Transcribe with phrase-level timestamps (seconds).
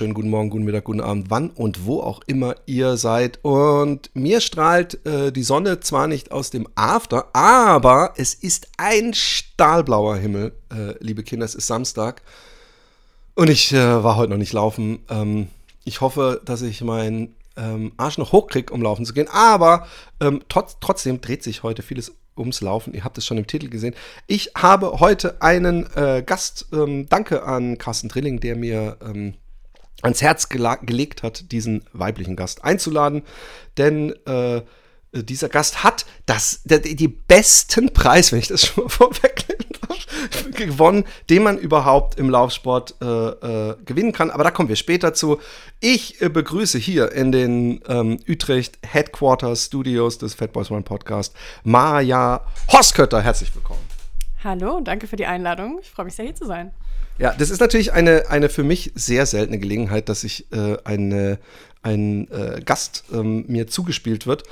[0.00, 3.38] Wunderschönen guten Morgen, guten Mittag, guten Abend, wann und wo auch immer ihr seid.
[3.42, 9.12] Und mir strahlt äh, die Sonne zwar nicht aus dem After, aber es ist ein
[9.12, 11.44] stahlblauer Himmel, äh, liebe Kinder.
[11.44, 12.22] Es ist Samstag
[13.34, 15.00] und ich äh, war heute noch nicht laufen.
[15.10, 15.48] Ähm,
[15.84, 19.28] ich hoffe, dass ich meinen ähm, Arsch noch hochkriege, um laufen zu gehen.
[19.30, 19.86] Aber
[20.18, 22.94] ähm, trotz, trotzdem dreht sich heute vieles ums Laufen.
[22.94, 23.94] Ihr habt es schon im Titel gesehen.
[24.26, 26.68] Ich habe heute einen äh, Gast.
[26.72, 29.34] Ähm, danke an Carsten Drilling, der mir ähm,
[30.02, 33.22] ans Herz gelegt hat, diesen weiblichen Gast einzuladen.
[33.76, 34.62] Denn äh,
[35.12, 40.50] dieser Gast hat das, der, die besten Preis, wenn ich das schon mal vorwegnehmen darf,
[40.52, 44.30] gewonnen, den man überhaupt im Laufsport äh, äh, gewinnen kann.
[44.30, 45.40] Aber da kommen wir später zu.
[45.80, 51.34] Ich äh, begrüße hier in den ähm, Utrecht Headquarters Studios des Fat Boys One Podcast
[51.64, 53.20] Maja Hoskötter.
[53.22, 53.80] Herzlich willkommen.
[54.42, 55.80] Hallo, danke für die Einladung.
[55.82, 56.72] Ich freue mich sehr, hier zu sein.
[57.20, 61.38] Ja, das ist natürlich eine, eine für mich sehr seltene Gelegenheit, dass ich äh, eine,
[61.82, 64.44] ein äh, Gast ähm, mir zugespielt wird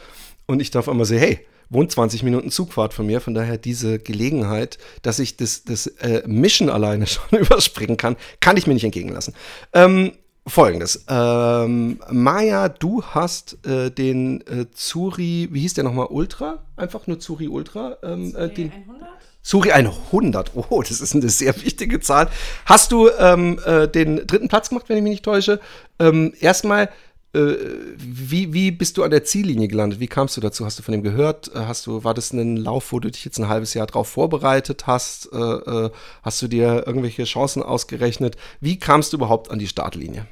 [0.44, 3.98] und ich darf einmal sehen, hey, wohnt 20 Minuten Zugfahrt von mir, von daher diese
[3.98, 8.84] Gelegenheit, dass ich das, das äh, Mission alleine schon überspringen kann, kann ich mir nicht
[8.84, 9.32] entgegenlassen.
[9.72, 10.12] Ähm,
[10.48, 11.04] Folgendes.
[11.08, 16.64] Ähm, Maja, du hast äh, den äh, Zuri, wie hieß der nochmal, Ultra?
[16.76, 17.98] Einfach nur Zuri Ultra?
[18.02, 19.08] Ähm, äh, den, 100?
[19.42, 20.52] Zuri 100.
[20.54, 22.28] Oh, das ist eine sehr wichtige Zahl.
[22.66, 25.60] Hast du ähm, äh, den dritten Platz gemacht, wenn ich mich nicht täusche?
[25.98, 26.90] Ähm, erstmal,
[27.34, 27.54] äh,
[27.96, 30.00] wie, wie bist du an der Ziellinie gelandet?
[30.00, 30.64] Wie kamst du dazu?
[30.64, 31.48] Hast du von dem gehört?
[31.54, 34.08] Äh, hast du, war das ein Lauf, wo du dich jetzt ein halbes Jahr drauf
[34.08, 35.32] vorbereitet hast?
[35.32, 35.90] Äh,
[36.22, 38.36] hast du dir irgendwelche Chancen ausgerechnet?
[38.60, 40.26] Wie kamst du überhaupt an die Startlinie?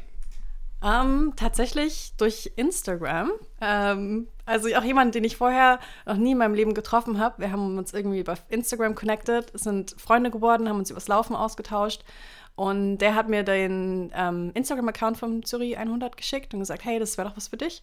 [0.83, 3.33] Ähm, tatsächlich durch Instagram.
[3.61, 7.41] Ähm, also auch jemand, den ich vorher noch nie in meinem Leben getroffen habe.
[7.41, 12.05] Wir haben uns irgendwie über Instagram connected, sind Freunde geworden, haben uns übers Laufen ausgetauscht.
[12.55, 17.19] Und der hat mir den ähm, Instagram-Account vom Zürich 100 geschickt und gesagt, hey, das
[17.19, 17.83] wäre doch was für dich.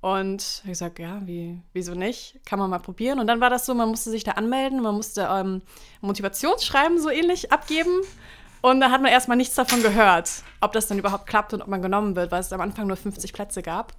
[0.00, 2.38] Und ich gesagt, ja, wie, wieso nicht?
[2.46, 3.18] Kann man mal probieren.
[3.18, 5.62] Und dann war das so, man musste sich da anmelden, man musste ähm,
[6.00, 8.02] Motivationsschreiben so ähnlich abgeben.
[8.60, 11.68] Und da hat man erstmal nichts davon gehört, ob das dann überhaupt klappt und ob
[11.68, 13.92] man genommen wird, weil es am Anfang nur 50 Plätze gab.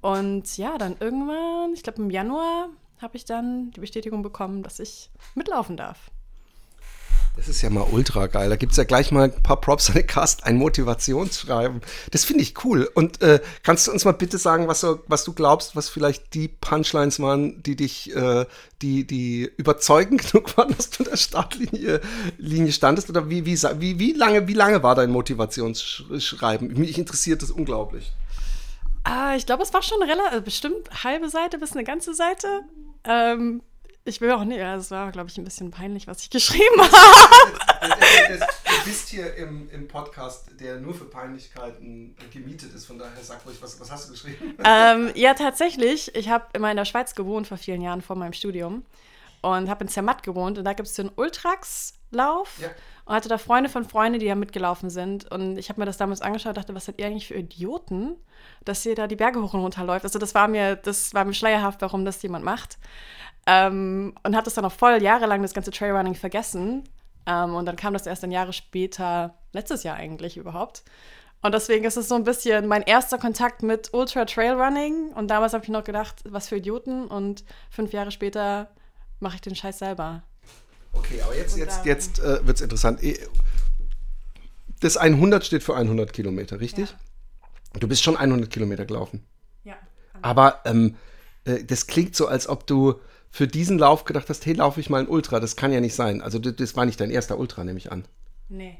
[0.00, 2.68] Und ja, dann irgendwann, ich glaube im Januar,
[3.00, 6.10] habe ich dann die Bestätigung bekommen, dass ich mitlaufen darf.
[7.38, 8.50] Das ist ja mal ultra geil.
[8.50, 11.82] Da gibt es ja gleich mal ein paar Props an den Cast, ein Motivationsschreiben.
[12.10, 12.90] Das finde ich cool.
[12.94, 16.34] Und äh, kannst du uns mal bitte sagen, was, so, was du glaubst, was vielleicht
[16.34, 18.44] die Punchlines waren, die dich, äh,
[18.82, 22.00] die, die überzeugend genug waren, dass du in der Startlinie
[22.38, 23.08] Linie standest?
[23.08, 26.74] Oder wie, wie, wie, wie, lange, wie lange war dein Motivationsschreiben?
[26.74, 28.12] Mich interessiert das unglaublich.
[29.04, 32.62] Ah, ich glaube, es war schon relativ, bestimmt halbe Seite bis eine ganze Seite.
[33.04, 33.62] Ähm,
[34.08, 37.52] ich will auch nicht, es war, glaube ich, ein bisschen peinlich, was ich geschrieben habe.
[38.30, 42.86] Du bist hier im, im Podcast, der nur für Peinlichkeiten gemietet ist.
[42.86, 44.56] Von daher sag ruhig, was, was hast du geschrieben?
[44.64, 46.14] Ähm, ja, tatsächlich.
[46.14, 48.84] Ich habe immer in der Schweiz gewohnt vor vielen Jahren vor meinem Studium
[49.42, 50.58] und habe in Zermatt gewohnt.
[50.58, 51.10] Und da gibt es den
[52.12, 52.58] Ultrax-Lauf.
[52.60, 52.68] Ja.
[53.04, 55.30] Und hatte da Freunde von Freunden, die da mitgelaufen sind.
[55.30, 58.16] Und ich habe mir das damals angeschaut und dachte, was seid ihr eigentlich für Idioten,
[58.64, 60.04] dass ihr da die Berge hoch und runter läuft.
[60.04, 62.78] Also das war mir, das war mir schleierhaft, warum das jemand macht.
[63.46, 66.84] Ähm, und hat das dann auch voll jahrelang das ganze Trailrunning vergessen.
[67.24, 70.82] Ähm, und dann kam das erst ein Jahre später, letztes Jahr eigentlich überhaupt.
[71.40, 75.14] Und deswegen ist es so ein bisschen mein erster Kontakt mit Ultra Trailrunning.
[75.14, 77.06] Und damals habe ich noch gedacht, was für Idioten.
[77.06, 78.68] Und fünf Jahre später
[79.18, 80.24] mache ich den Scheiß selber.
[80.98, 83.00] Okay, aber jetzt, jetzt, jetzt äh, wird es interessant.
[84.80, 86.90] Das 100 steht für 100 Kilometer, richtig?
[86.90, 87.80] Ja.
[87.80, 89.24] Du bist schon 100 Kilometer gelaufen.
[89.64, 89.76] Ja.
[90.22, 90.96] Aber ähm,
[91.44, 93.00] äh, das klingt so, als ob du
[93.30, 95.40] für diesen Lauf gedacht hast, hey, laufe ich mal ein Ultra?
[95.40, 96.22] Das kann ja nicht sein.
[96.22, 98.04] Also das war nicht dein erster Ultra, nehme ich an.
[98.48, 98.78] Nee.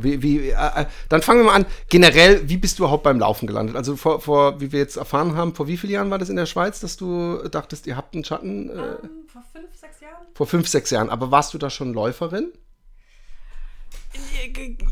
[0.00, 1.66] Wie, wie, äh, äh, dann fangen wir mal an.
[1.88, 3.76] Generell, wie bist du überhaupt beim Laufen gelandet?
[3.76, 6.36] Also vor, vor, wie wir jetzt erfahren haben, vor wie vielen Jahren war das in
[6.36, 8.70] der Schweiz, dass du dachtest, ihr habt einen Schatten?
[8.70, 10.26] Äh, um, ähm, vor fünf, sechs Jahren.
[10.34, 11.10] Vor fünf, sechs Jahren.
[11.10, 12.52] Aber warst du da schon Läuferin?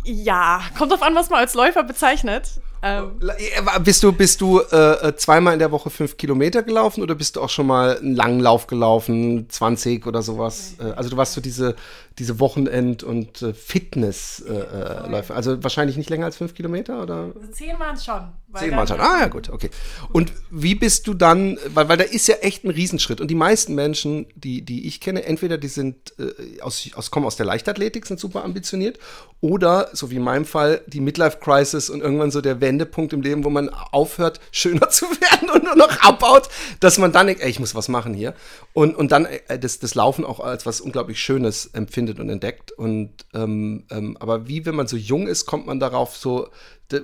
[0.05, 2.61] Ja, kommt drauf an, was man als Läufer bezeichnet.
[2.83, 7.03] Ähm, äh, bist du, bist du äh, äh, zweimal in der Woche fünf Kilometer gelaufen
[7.03, 10.77] oder bist du auch schon mal einen langen Lauf gelaufen, 20 oder sowas?
[10.79, 10.93] Okay.
[10.97, 11.77] Also du warst so diese,
[12.21, 15.33] diese Wochenend- und äh, Fitnessläufe.
[15.33, 17.33] Äh, also wahrscheinlich nicht länger als fünf Kilometer, oder?
[17.35, 18.21] Also zehn waren es schon.
[18.55, 19.01] Zehn waren schon.
[19.01, 19.71] Ah ja, gut, okay.
[20.13, 23.21] Und wie bist du dann, weil, weil da ist ja echt ein Riesenschritt.
[23.21, 27.27] Und die meisten Menschen, die, die ich kenne, entweder die sind äh, aus, aus, kommen
[27.27, 28.99] aus der Leichtathletik, sind super ambitioniert,
[29.41, 33.45] oder, so wie in meinem Fall, die Midlife-Crisis und irgendwann so der Wendepunkt im Leben,
[33.45, 36.49] wo man aufhört, schöner zu werden und nur noch abbaut,
[36.81, 38.35] dass man dann denkt, ey, ich muss was machen hier.
[38.75, 42.73] Und, und dann äh, das, das Laufen auch als was unglaublich Schönes empfindet und entdeckt.
[42.73, 46.49] Und ähm, ähm, aber wie, wenn man so jung ist, kommt man darauf so,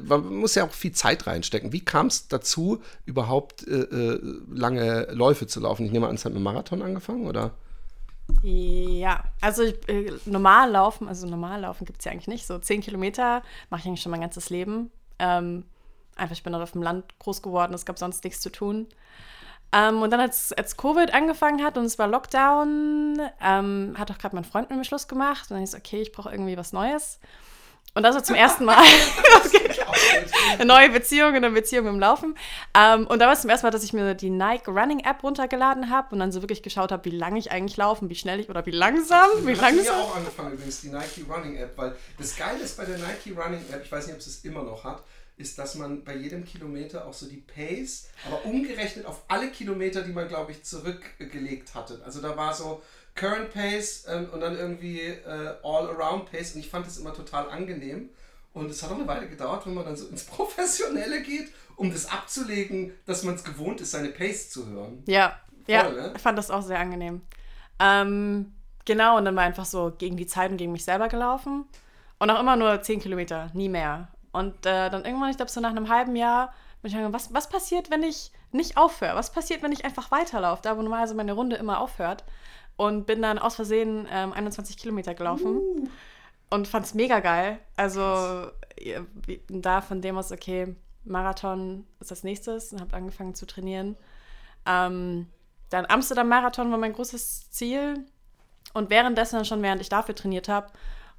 [0.04, 1.72] man muss ja auch viel Zeit reinstecken.
[1.72, 4.20] Wie kam es dazu, überhaupt äh, äh,
[4.50, 5.86] lange Läufe zu laufen?
[5.86, 7.52] Ich nehme an, es hat mit Marathon angefangen, oder?
[8.42, 12.46] Ja, also äh, normal laufen, also normal laufen gibt es ja eigentlich nicht.
[12.46, 14.90] So zehn Kilometer mache ich eigentlich schon mein ganzes Leben.
[15.18, 15.64] Ähm,
[16.16, 18.88] einfach, ich bin auf dem Land groß geworden, es gab sonst nichts zu tun.
[19.76, 24.18] Ähm, und dann, als, als Covid angefangen hat und es war Lockdown, ähm, hat auch
[24.18, 25.50] gerade mein Freund mit mir Schluss gemacht.
[25.50, 27.18] Und dann ist okay, ich brauche irgendwie was Neues.
[27.94, 28.76] Und das war zum ersten Mal
[30.52, 32.36] eine neue Beziehung, eine Beziehung im Laufen.
[32.74, 35.22] Ähm, und da war es zum ersten Mal, dass ich mir die Nike Running App
[35.22, 38.40] runtergeladen habe und dann so wirklich geschaut habe, wie lange ich eigentlich laufe, wie schnell
[38.40, 39.28] ich oder wie langsam.
[39.42, 39.82] Wie langsam.
[39.82, 42.98] Ich habe auch angefangen übrigens, die Nike Running App, weil das Geile ist bei der
[42.98, 45.02] Nike Running App, ich weiß nicht, ob es es immer noch hat,
[45.36, 50.02] ist, dass man bei jedem Kilometer auch so die Pace, aber umgerechnet auf alle Kilometer,
[50.02, 52.00] die man, glaube ich, zurückgelegt hatte.
[52.04, 52.82] Also da war so
[53.14, 57.50] Current Pace ähm, und dann irgendwie äh, All-Around Pace und ich fand das immer total
[57.50, 58.10] angenehm.
[58.54, 61.92] Und es hat auch eine Weile gedauert, wenn man dann so ins Professionelle geht, um
[61.92, 65.02] das abzulegen, dass man es gewohnt ist, seine Pace zu hören.
[65.06, 66.12] Ja, Voll, ja, ne?
[66.14, 67.20] ich fand das auch sehr angenehm.
[67.78, 68.54] Ähm,
[68.84, 71.66] genau, und dann war einfach so gegen die Zeit und gegen mich selber gelaufen.
[72.18, 74.08] Und auch immer nur 10 Kilometer, nie mehr.
[74.36, 76.52] Und äh, dann irgendwann, ich glaube, so nach einem halben Jahr,
[76.82, 79.16] bin ich gedacht, was, was passiert, wenn ich nicht aufhöre?
[79.16, 82.22] Was passiert, wenn ich einfach weiterlaufe, da wo normalerweise meine Runde immer aufhört?
[82.76, 85.88] Und bin dann aus Versehen ähm, 21 Kilometer gelaufen uh.
[86.50, 87.58] und fand es mega geil.
[87.76, 88.50] Also
[89.48, 93.96] da von dem aus, okay, Marathon ist das nächstes und habe angefangen zu trainieren.
[94.66, 95.28] Ähm,
[95.70, 98.04] dann Amsterdam-Marathon war mein großes Ziel.
[98.74, 100.68] Und währenddessen schon, während ich dafür trainiert habe,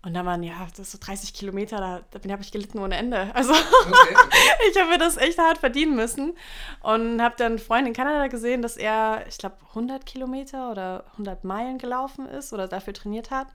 [0.07, 2.95] und dann waren, ja, das ist so 30 Kilometer, da, da habe ich gelitten ohne
[2.95, 3.29] Ende.
[3.33, 4.39] Also okay, okay.
[4.71, 6.33] ich habe mir das echt hart verdienen müssen.
[6.79, 11.03] Und habe dann einen Freund in Kanada gesehen, dass er, ich glaube, 100 Kilometer oder
[11.11, 13.47] 100 Meilen gelaufen ist oder dafür trainiert hat.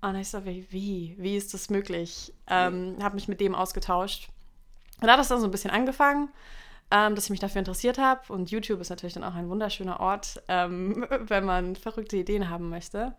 [0.00, 2.32] Und ich so, wie, wie, wie ist das möglich?
[2.48, 4.30] Ähm, habe mich mit dem ausgetauscht.
[5.02, 6.30] Und da hat es dann so ein bisschen angefangen,
[6.90, 8.32] ähm, dass ich mich dafür interessiert habe.
[8.32, 12.70] Und YouTube ist natürlich dann auch ein wunderschöner Ort, ähm, wenn man verrückte Ideen haben
[12.70, 13.14] möchte.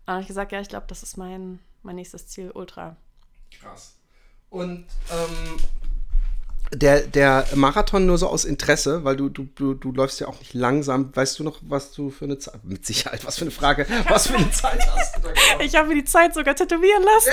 [0.00, 2.96] Und dann habe ich gesagt, ja, ich glaube, das ist mein, mein nächstes Ziel, Ultra.
[3.58, 3.96] Krass.
[4.48, 5.58] Und ähm,
[6.72, 10.38] der, der Marathon nur so aus Interesse, weil du, du, du, du läufst ja auch
[10.38, 11.14] nicht langsam.
[11.14, 14.28] Weißt du noch, was du für eine Zeit, mit Sicherheit, was für eine Frage, was
[14.28, 15.56] für eine Zeit hast du da gemacht?
[15.60, 17.32] Ich habe mir die Zeit sogar tätowieren lassen.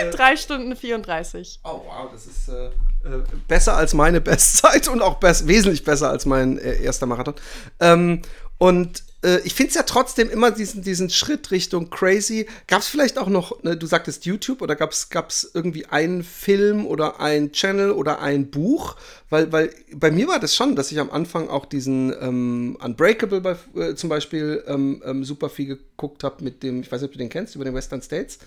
[0.00, 0.10] Hey!
[0.16, 1.60] Drei Stunden 34.
[1.64, 6.10] Oh wow, das ist äh, äh, besser als meine Bestzeit und auch best, wesentlich besser
[6.10, 7.34] als mein äh, erster Marathon.
[7.80, 8.20] Ähm,
[8.58, 12.46] und äh, ich finde es ja trotzdem immer diesen, diesen Schritt Richtung crazy.
[12.68, 16.86] Gab es vielleicht auch noch, ne, du sagtest YouTube, oder gab es irgendwie einen Film
[16.86, 18.96] oder ein Channel oder ein Buch?
[19.28, 23.40] Weil, weil bei mir war das schon, dass ich am Anfang auch diesen ähm, Unbreakable
[23.40, 27.08] bei, äh, zum Beispiel ähm, ähm, super viel geguckt habe mit dem, ich weiß nicht,
[27.08, 28.38] ob du den kennst, über den Western States,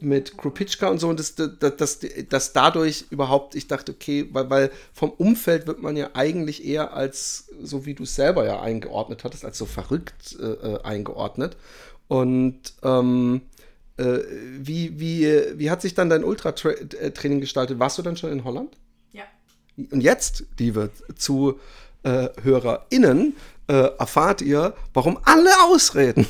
[0.00, 0.08] mhm.
[0.08, 1.08] mit Krupitschka und so.
[1.08, 5.80] Und das, das, das, das dadurch überhaupt, ich dachte, okay, weil, weil vom Umfeld wird
[5.80, 9.66] man ja eigentlich eher als, so wie du es selber ja eingeordnet hattest, als so
[9.66, 11.56] verrückt äh, äh, eingeordnet.
[12.08, 13.42] Und ähm,
[13.96, 14.18] äh,
[14.58, 17.78] wie, wie, wie hat sich dann dein Ultratraining gestaltet?
[17.78, 18.76] Warst du dann schon in Holland?
[19.12, 19.22] Ja.
[19.90, 26.26] Und jetzt, liebe ZuhörerInnen, äh, erfahrt ihr, warum alle Ausreden,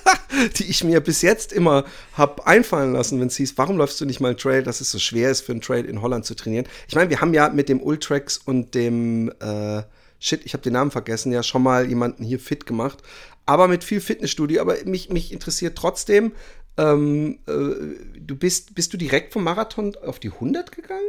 [0.56, 4.04] die ich mir bis jetzt immer habe einfallen lassen, wenn es hieß, warum läufst du
[4.04, 6.36] nicht mal einen Trail, dass es so schwer ist, für einen Trail in Holland zu
[6.36, 6.66] trainieren.
[6.86, 9.82] Ich meine, wir haben ja mit dem Ultrax und dem äh,
[10.18, 13.02] Shit, ich habe den Namen vergessen, ja schon mal jemanden hier fit gemacht
[13.46, 14.60] aber mit viel Fitnessstudio.
[14.60, 16.32] Aber mich, mich interessiert trotzdem,
[16.76, 21.00] ähm, äh, du bist, bist du direkt vom Marathon auf die 100 gegangen?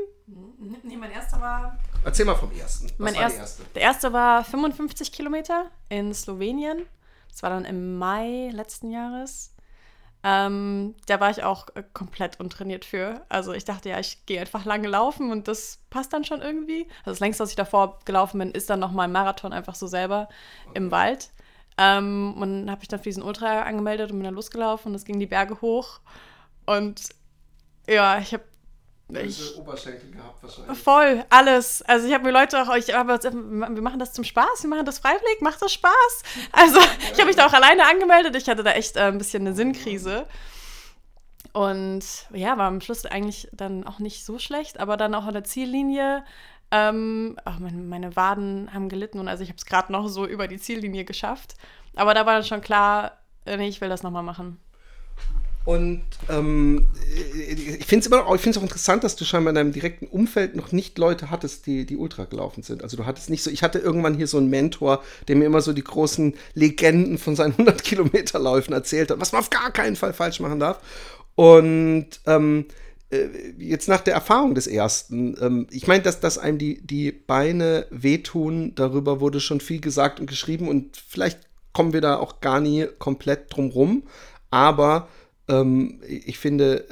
[0.83, 1.77] Nee, mein erster war.
[2.03, 2.87] Erzähl mal vom ersten.
[2.97, 3.63] Was mein erst, erste?
[3.75, 6.85] Der erste war 55 Kilometer in Slowenien.
[7.29, 9.53] Das war dann im Mai letzten Jahres.
[10.23, 13.21] Ähm, da war ich auch äh, komplett untrainiert für.
[13.29, 16.87] Also ich dachte ja, ich gehe einfach lange laufen und das passt dann schon irgendwie.
[16.99, 19.87] Also das längste, was ich davor gelaufen bin, ist dann nochmal ein Marathon einfach so
[19.87, 20.27] selber
[20.65, 20.77] okay.
[20.77, 21.29] im Wald.
[21.77, 24.95] Ähm, und dann habe ich dann für diesen Ultra angemeldet und bin dann losgelaufen und
[24.95, 25.99] es ging die Berge hoch.
[26.65, 27.01] Und
[27.87, 28.43] ja, ich habe
[29.09, 30.77] ich, Oberschenkel gehabt wahrscheinlich.
[30.77, 31.81] Voll, alles.
[31.83, 34.85] Also ich habe mir Leute auch, ich habe wir machen das zum Spaß, wir machen
[34.85, 36.23] das freiwillig, macht das Spaß?
[36.51, 39.47] Also ich habe mich da auch alleine angemeldet, ich hatte da echt äh, ein bisschen
[39.47, 40.27] eine Sinnkrise.
[41.53, 42.03] Und
[42.33, 45.43] ja, war am Schluss eigentlich dann auch nicht so schlecht, aber dann auch an der
[45.43, 46.25] Ziellinie,
[46.71, 50.25] ähm, oh, meine, meine Waden haben gelitten und also ich habe es gerade noch so
[50.25, 51.55] über die Ziellinie geschafft.
[51.95, 53.13] Aber da war dann schon klar,
[53.45, 54.59] äh, nee, ich will das nochmal machen.
[55.67, 60.55] Und ähm, ich finde es immer auch interessant, dass du scheinbar in deinem direkten Umfeld
[60.55, 62.83] noch nicht Leute hattest, die, die Ultra gelaufen sind.
[62.83, 65.59] Also du hattest nicht so, ich hatte irgendwann hier so einen Mentor, der mir immer
[65.59, 69.71] so die großen Legenden von seinen 100 Kilometer Läufen erzählt hat, was man auf gar
[69.71, 70.79] keinen Fall falsch machen darf.
[71.35, 72.73] Und ähm, äh,
[73.57, 77.85] jetzt nach der Erfahrung des ersten, ähm, ich meine, dass, dass einem die, die Beine
[77.89, 81.39] wehtun, darüber wurde schon viel gesagt und geschrieben und vielleicht
[81.71, 84.03] kommen wir da auch gar nie komplett drum rum.
[84.49, 85.07] Aber
[85.47, 86.85] ähm, ich finde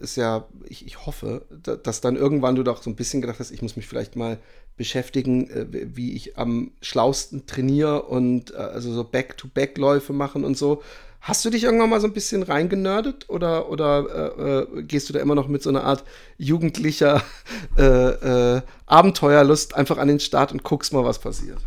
[0.00, 3.20] es äh, ja, ich, ich hoffe, da, dass dann irgendwann du doch so ein bisschen
[3.20, 4.38] gedacht hast, ich muss mich vielleicht mal
[4.76, 10.82] beschäftigen, äh, wie ich am schlausten trainiere und äh, also so Back-to-Back-Läufe machen und so.
[11.20, 15.12] Hast du dich irgendwann mal so ein bisschen reingenördet oder, oder äh, äh gehst du
[15.12, 16.04] da immer noch mit so einer Art
[16.36, 17.22] jugendlicher
[17.76, 21.58] äh, Abenteuerlust einfach an den Start und guckst mal, was passiert?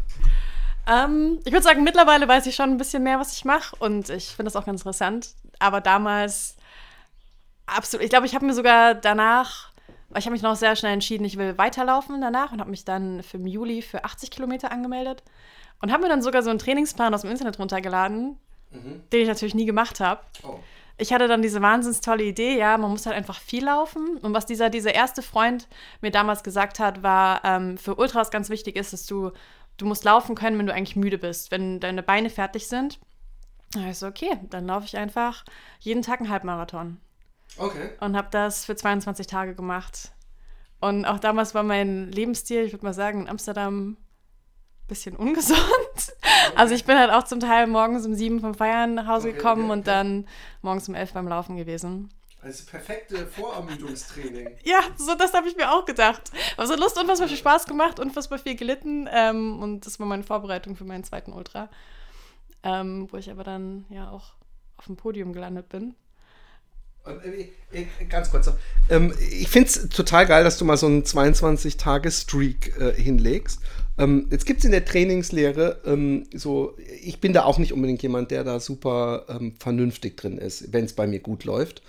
[0.87, 4.09] Ähm, ich würde sagen, mittlerweile weiß ich schon ein bisschen mehr, was ich mache und
[4.09, 5.35] ich finde das auch ganz interessant.
[5.59, 6.55] Aber damals
[7.67, 8.03] absolut.
[8.03, 9.71] Ich glaube, ich habe mir sogar danach,
[10.17, 13.23] ich habe mich noch sehr schnell entschieden, ich will weiterlaufen danach und habe mich dann
[13.23, 15.23] für im Juli für 80 Kilometer angemeldet
[15.81, 18.37] und habe mir dann sogar so einen Trainingsplan aus dem Internet runtergeladen,
[18.71, 19.03] mhm.
[19.11, 20.21] den ich natürlich nie gemacht habe.
[20.43, 20.59] Oh.
[20.97, 24.17] Ich hatte dann diese wahnsinnig tolle Idee, ja, man muss halt einfach viel laufen.
[24.17, 25.67] Und was dieser, dieser erste Freund
[26.01, 29.31] mir damals gesagt hat, war, ähm, für Ultras ganz wichtig ist, dass du
[29.81, 32.99] du musst laufen können, wenn du eigentlich müde bist, wenn deine Beine fertig sind.
[33.73, 35.45] Da ich so, okay, dann laufe ich einfach
[35.79, 36.99] jeden Tag einen Halbmarathon.
[37.57, 37.91] Okay.
[37.99, 40.11] Und habe das für 22 Tage gemacht.
[40.79, 43.97] Und auch damals war mein Lebensstil, ich würde mal sagen, in Amsterdam
[44.91, 45.59] bisschen ungesund.
[45.59, 46.11] Okay.
[46.55, 49.37] Also ich bin halt auch zum Teil morgens um sieben vom Feiern nach Hause okay,
[49.37, 50.27] gekommen okay, und dann
[50.61, 52.09] morgens um elf beim Laufen gewesen.
[52.41, 54.49] Also perfekte Vorermüdungstraining.
[54.63, 56.31] ja, so das habe ich mir auch gedacht.
[56.57, 59.07] Aber so Lust, unfassbar viel Spaß gemacht, unfassbar viel gelitten.
[59.11, 61.69] Ähm, und das war meine Vorbereitung für meinen zweiten Ultra.
[62.63, 64.33] Ähm, wo ich aber dann ja auch
[64.77, 65.95] auf dem Podium gelandet bin.
[67.05, 68.49] Äh, äh, ganz kurz.
[68.89, 73.59] Ähm, ich finde es total geil, dass du mal so einen 22-Tage-Streak äh, hinlegst.
[73.97, 78.01] Ähm, jetzt gibt es in der Trainingslehre ähm, so, ich bin da auch nicht unbedingt
[78.03, 81.81] jemand, der da super ähm, vernünftig drin ist, wenn es bei mir gut läuft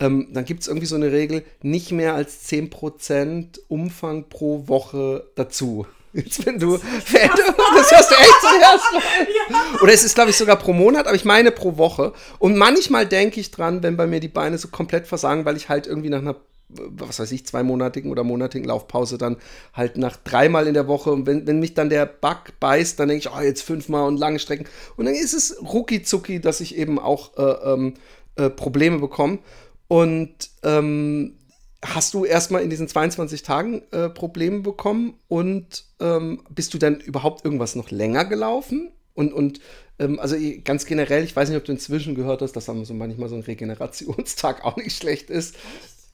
[0.00, 5.24] ähm, dann gibt es irgendwie so eine Regel, nicht mehr als 10% Umfang pro Woche
[5.36, 5.86] dazu.
[6.14, 7.12] Jetzt, wenn du, du das
[7.92, 8.84] hörst du echt zuerst
[9.50, 9.80] ja.
[9.82, 12.12] Oder es ist, glaube ich, sogar pro Monat, aber ich meine pro Woche.
[12.38, 15.68] Und manchmal denke ich dran, wenn bei mir die Beine so komplett versagen, weil ich
[15.68, 16.36] halt irgendwie nach einer,
[16.68, 19.38] was weiß ich, zweimonatigen oder monatigen Laufpause dann
[19.72, 23.08] halt nach dreimal in der Woche und wenn, wenn mich dann der Bug beißt, dann
[23.08, 24.66] denke ich, oh, jetzt fünfmal und lange Strecken.
[24.96, 27.94] Und dann ist es rucki zucki, dass ich eben auch äh, ähm,
[28.36, 29.40] äh, Probleme bekomme.
[29.88, 31.34] Und ähm,
[31.84, 37.00] hast du erstmal in diesen 22 Tagen äh, Probleme bekommen und ähm, bist du dann
[37.00, 38.90] überhaupt irgendwas noch länger gelaufen?
[39.14, 39.60] Und, und
[39.98, 43.28] ähm, also ganz generell, ich weiß nicht, ob du inzwischen gehört hast, dass so manchmal
[43.28, 45.56] so ein Regenerationstag auch nicht schlecht ist.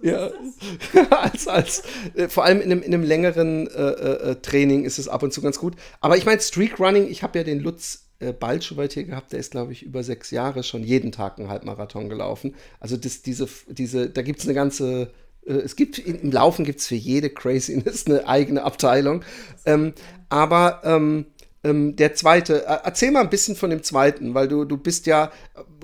[0.02, 0.30] Ja,
[1.10, 1.82] als, als,
[2.14, 5.32] äh, vor allem in einem, in einem längeren äh, äh, Training ist es ab und
[5.32, 5.76] zu ganz gut.
[6.00, 9.40] Aber ich meine, Streak Running, ich habe ja den Lutz äh, Balschowait hier gehabt, der
[9.40, 12.54] ist, glaube ich, über sechs Jahre schon jeden Tag einen Halbmarathon gelaufen.
[12.78, 15.06] Also das, diese, diese, da gibt es eine ganze, äh,
[15.52, 19.22] es gibt im Laufen gibt es für jede Craziness eine eigene Abteilung.
[19.64, 19.92] Ähm,
[20.28, 21.26] aber ähm,
[21.62, 25.06] ähm, der zweite, äh, erzähl mal ein bisschen von dem zweiten, weil du, du bist
[25.06, 25.30] ja,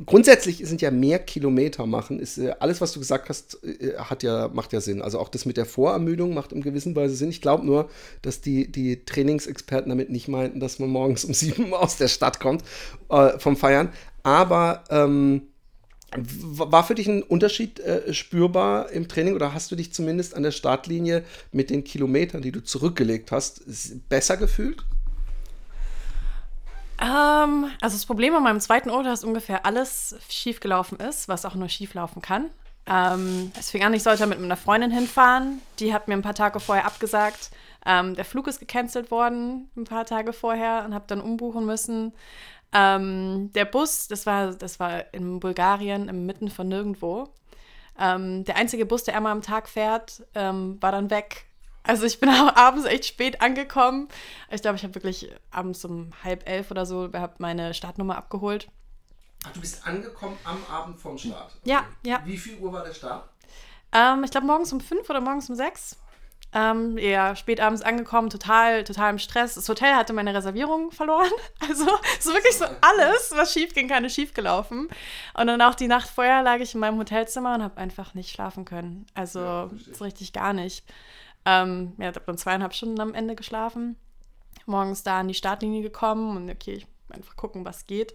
[0.06, 4.22] grundsätzlich sind ja mehr Kilometer machen, ist äh, alles, was du gesagt hast, äh, hat
[4.22, 5.02] ja, macht ja Sinn.
[5.02, 7.28] Also auch das mit der Vorermüdung macht in gewisser Weise Sinn.
[7.28, 7.90] Ich glaube nur,
[8.22, 12.40] dass die, die Trainingsexperten damit nicht meinten, dass man morgens um sieben aus der Stadt
[12.40, 12.62] kommt
[13.10, 13.90] äh, vom Feiern.
[14.22, 15.42] Aber ähm,
[16.16, 20.42] war für dich ein Unterschied äh, spürbar im Training oder hast du dich zumindest an
[20.42, 23.62] der Startlinie mit den Kilometern, die du zurückgelegt hast,
[24.08, 24.84] besser gefühlt?
[27.00, 31.54] Ähm, also das Problem an meinem zweiten Auto ist ungefähr alles schiefgelaufen ist, was auch
[31.54, 32.50] nur schieflaufen kann.
[32.86, 35.60] Ähm, es fing an, ich sollte mit einer Freundin hinfahren.
[35.80, 37.50] Die hat mir ein paar Tage vorher abgesagt.
[37.84, 42.12] Ähm, der Flug ist gecancelt worden ein paar Tage vorher und habe dann umbuchen müssen.
[42.76, 47.32] Ähm, der Bus, das war, das war in Bulgarien, im Mitten von nirgendwo.
[47.98, 51.46] Ähm, der einzige Bus, der einmal am Tag fährt, ähm, war dann weg.
[51.84, 54.08] Also ich bin abends echt spät angekommen.
[54.50, 58.68] Ich glaube, ich habe wirklich abends um halb elf oder so meine Startnummer abgeholt.
[59.46, 61.56] Ach, du bist angekommen am Abend vom Start?
[61.62, 61.70] Okay.
[61.70, 62.20] Ja, ja.
[62.26, 63.26] Wie viel Uhr war der Start?
[63.92, 65.96] Ähm, ich glaube morgens um fünf oder morgens um sechs.
[66.56, 69.56] Ähm, ja, spät abends angekommen, total, total im Stress.
[69.56, 71.30] Das Hotel hatte meine Reservierung verloren.
[71.68, 71.84] Also
[72.20, 74.88] so wirklich so alles, was schief ging, kann, ist schief gelaufen.
[75.38, 78.30] Und dann auch die Nacht vorher lag ich in meinem Hotelzimmer und habe einfach nicht
[78.30, 79.04] schlafen können.
[79.12, 80.86] Also ja, so richtig gar nicht.
[81.44, 83.96] Ähm, ja, ich habe dann zweieinhalb Stunden am Ende geschlafen.
[84.64, 88.14] Morgens da an die Startlinie gekommen und okay, ich einfach gucken, was geht.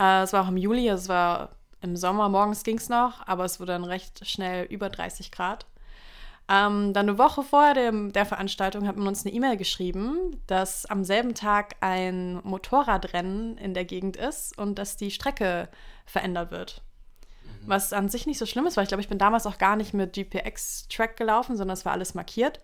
[0.00, 3.44] Äh, es war auch im Juli, es war im Sommer, morgens ging es noch, aber
[3.44, 5.66] es wurde dann recht schnell über 30 Grad.
[6.50, 10.86] Ähm, dann eine Woche vor dem, der Veranstaltung hat man uns eine E-Mail geschrieben, dass
[10.86, 15.68] am selben Tag ein Motorradrennen in der Gegend ist und dass die Strecke
[16.06, 16.82] verändert wird.
[17.44, 17.68] Mhm.
[17.68, 19.76] Was an sich nicht so schlimm ist, weil ich glaube, ich bin damals auch gar
[19.76, 22.60] nicht mit GPX-Track gelaufen, sondern es war alles markiert.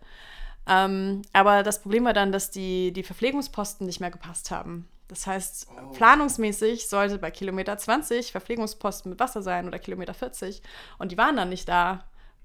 [0.66, 4.88] Ähm, aber das Problem war dann, dass die, die Verpflegungsposten nicht mehr gepasst haben.
[5.08, 5.92] Das heißt, oh.
[5.92, 10.62] planungsmäßig sollte bei Kilometer 20 Verpflegungsposten mit Wasser sein oder Kilometer 40
[10.98, 12.04] und die waren dann nicht da.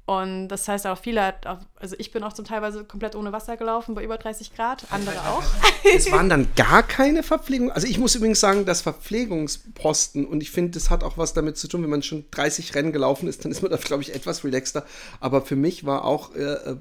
[0.10, 1.36] Und das heißt auch viele,
[1.76, 5.20] also ich bin auch zum Teilweise komplett ohne Wasser gelaufen bei über 30 Grad, andere
[5.20, 5.44] auch.
[5.96, 7.72] Es waren dann gar keine Verpflegung.
[7.72, 11.58] Also ich muss übrigens sagen, dass Verpflegungsposten, und ich finde, das hat auch was damit
[11.58, 14.16] zu tun, wenn man schon 30 Rennen gelaufen ist, dann ist man da, glaube ich,
[14.16, 14.84] etwas relaxter.
[15.20, 16.76] Aber für mich war auch äh, äh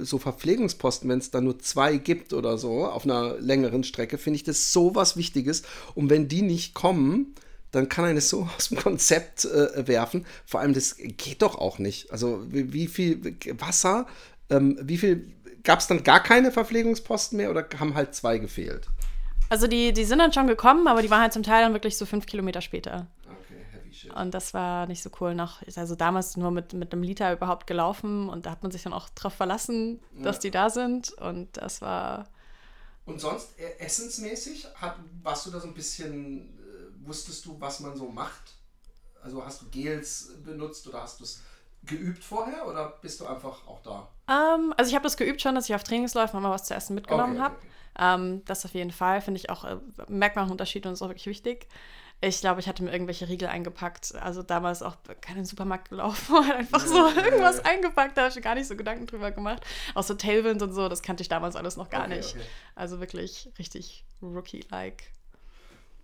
[0.00, 4.38] so Verpflegungsposten, wenn es da nur zwei gibt oder so auf einer längeren Strecke, finde
[4.38, 5.62] ich das so was Wichtiges.
[5.94, 7.34] Und wenn die nicht kommen,
[7.74, 10.26] dann kann er es so aus dem Konzept äh, werfen.
[10.46, 12.10] Vor allem, das geht doch auch nicht.
[12.12, 14.06] Also, wie, wie viel Wasser,
[14.50, 18.88] ähm, wie viel, gab es dann gar keine Verpflegungsposten mehr oder haben halt zwei gefehlt?
[19.48, 21.96] Also, die, die sind dann schon gekommen, aber die waren halt zum Teil dann wirklich
[21.96, 23.08] so fünf Kilometer später.
[24.14, 25.34] Und das war nicht so cool.
[25.34, 28.82] Noch, also damals nur mit, mit einem Liter überhaupt gelaufen und da hat man sich
[28.82, 30.24] dann auch drauf verlassen, ja.
[30.24, 31.12] dass die da sind.
[31.14, 32.28] Und das war.
[33.06, 36.58] Und sonst äh, essensmäßig, hat, warst du da so ein bisschen
[37.06, 38.54] wusstest du, was man so macht?
[39.22, 41.42] Also hast du Gels benutzt oder hast du es
[41.86, 44.08] geübt vorher oder bist du einfach auch da?
[44.26, 44.34] Um,
[44.66, 46.94] ähm, also ich habe das geübt schon, dass ich auf Trainingsläufen mal was zu essen
[46.94, 47.54] mitgenommen okay, habe.
[47.56, 48.14] Okay, okay.
[48.14, 49.76] ähm, das auf jeden Fall, finde ich auch, äh,
[50.08, 51.68] merkt man einen Unterschied und ist auch wirklich wichtig.
[52.20, 54.14] Ich glaube, ich hatte mir irgendwelche Riegel eingepackt.
[54.14, 58.16] Also damals auch keinen Supermarkt gelaufen, einfach so irgendwas eingepackt.
[58.16, 59.62] Da habe ich gar nicht so Gedanken drüber gemacht.
[59.94, 62.34] Auch so Tailwind und so, das kannte ich damals alles noch gar nicht.
[62.74, 65.04] Also wirklich richtig Rookie-like.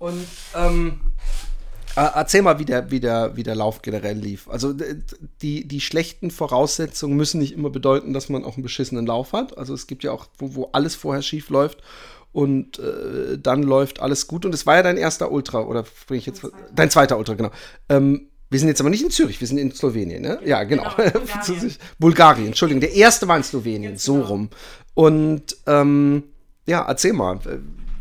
[0.00, 0.98] Und ähm,
[1.94, 4.48] erzähl mal, wie der, wie, der, wie der Lauf generell lief.
[4.48, 4.74] Also
[5.42, 9.58] die, die schlechten Voraussetzungen müssen nicht immer bedeuten, dass man auch einen beschissenen Lauf hat.
[9.58, 11.82] Also es gibt ja auch, wo, wo alles vorher schief läuft
[12.32, 14.46] und äh, dann läuft alles gut.
[14.46, 16.40] Und es war ja dein erster Ultra, oder bringe ich jetzt.
[16.40, 16.56] Zweiter.
[16.74, 17.50] Dein zweiter Ultra, genau.
[17.90, 20.40] Ähm, wir sind jetzt aber nicht in Zürich, wir sind in Slowenien, ne?
[20.46, 20.94] Ja, genau.
[20.96, 21.76] genau Bulgarien.
[21.98, 22.80] Bulgarien, Entschuldigung.
[22.80, 24.26] Der erste war in Slowenien, Jetzt so genau.
[24.26, 24.48] rum.
[24.94, 26.22] Und ähm,
[26.66, 27.38] ja, erzähl mal,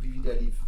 [0.02, 0.59] wie der lief.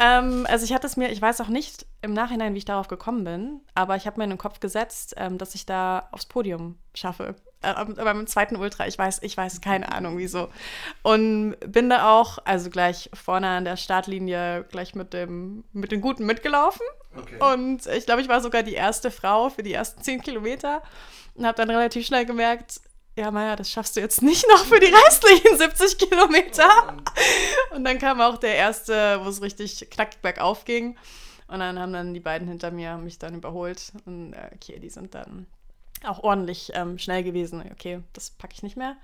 [0.00, 2.88] Ähm, also ich hatte es mir, ich weiß auch nicht im Nachhinein, wie ich darauf
[2.88, 6.26] gekommen bin, aber ich habe mir in den Kopf gesetzt, ähm, dass ich da aufs
[6.26, 7.34] Podium schaffe.
[7.62, 10.48] Äh, beim zweiten Ultra, ich weiß, ich weiß keine Ahnung wieso.
[11.02, 16.00] Und bin da auch, also gleich vorne an der Startlinie, gleich mit dem, mit den
[16.00, 16.86] Guten mitgelaufen.
[17.16, 17.52] Okay.
[17.52, 20.82] Und ich glaube, ich war sogar die erste Frau für die ersten zehn Kilometer
[21.34, 22.80] und habe dann relativ schnell gemerkt,
[23.18, 26.96] ja, Maja, das schaffst du jetzt nicht noch für die restlichen 70 Kilometer.
[27.74, 30.96] Und dann kam auch der erste, wo es richtig knackig bergauf ging.
[31.48, 33.92] Und dann haben dann die beiden hinter mir mich dann überholt.
[34.06, 35.46] Und äh, okay, die sind dann
[36.04, 37.64] auch ordentlich ähm, schnell gewesen.
[37.72, 38.96] Okay, das packe ich nicht mehr.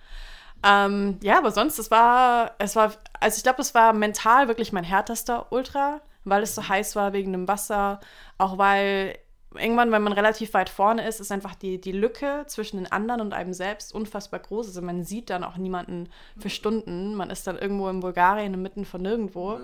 [0.62, 4.72] Ähm, ja, aber sonst, es war, es war, also ich glaube, es war mental wirklich
[4.72, 8.00] mein härtester Ultra, weil es so heiß war wegen dem Wasser,
[8.38, 9.18] auch weil
[9.54, 13.20] irgendwann, wenn man relativ weit vorne ist, ist einfach die, die Lücke zwischen den anderen
[13.20, 14.68] und einem selbst unfassbar groß.
[14.68, 17.14] Also man sieht dann auch niemanden für Stunden.
[17.14, 19.60] Man ist dann irgendwo in Bulgarien inmitten von nirgendwo.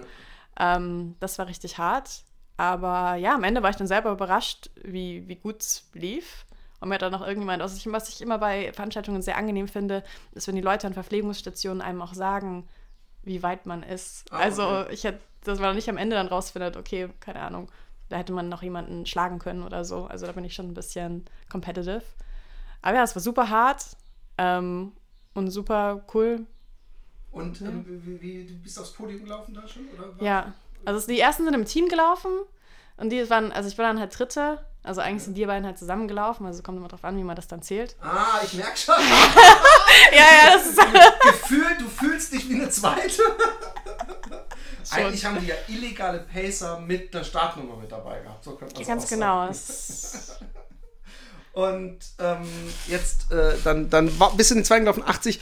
[0.58, 2.22] Ähm, das war richtig hart.
[2.56, 6.44] Aber ja, am Ende war ich dann selber überrascht, wie, wie gut es lief.
[6.80, 9.68] Und mir hat dann noch irgendjemand, also ich, was ich immer bei Veranstaltungen sehr angenehm
[9.68, 12.68] finde, ist, wenn die Leute an Verpflegungsstationen einem auch sagen,
[13.22, 14.30] wie weit man ist.
[14.30, 14.92] Ah, also okay.
[14.92, 17.70] ich hätte, dass man nicht am Ende dann rausfindet, okay, keine Ahnung,
[18.10, 20.04] da hätte man noch jemanden schlagen können oder so.
[20.04, 22.02] Also da bin ich schon ein bisschen competitive.
[22.82, 23.96] Aber ja, es war super hart
[24.36, 24.92] ähm,
[25.34, 26.46] und super cool.
[27.30, 27.68] Und ja.
[27.68, 29.88] ähm, wie, wie, du bist aufs Podium gelaufen da schon?
[29.88, 30.52] Oder ja,
[30.84, 32.30] also die ersten sind im Team gelaufen
[32.96, 34.64] und die waren, also ich war dann halt Dritte.
[34.82, 37.46] Also eigentlich sind die beiden halt zusammengelaufen, also kommt immer drauf an, wie man das
[37.46, 37.96] dann zählt.
[38.00, 38.94] Ah, ich merke schon.
[40.12, 40.78] ja, ja, das ist.
[41.22, 43.22] Gefühlt, du fühlst dich wie eine zweite.
[44.88, 44.98] Schon.
[44.98, 48.44] Eigentlich haben die ja illegale Pacer mit der Startnummer mit dabei gehabt.
[48.44, 49.50] So könnte man Ganz genau.
[51.52, 52.48] Und ähm,
[52.86, 55.40] jetzt, äh, dann, dann war bis in den zweiten gelaufen, 80.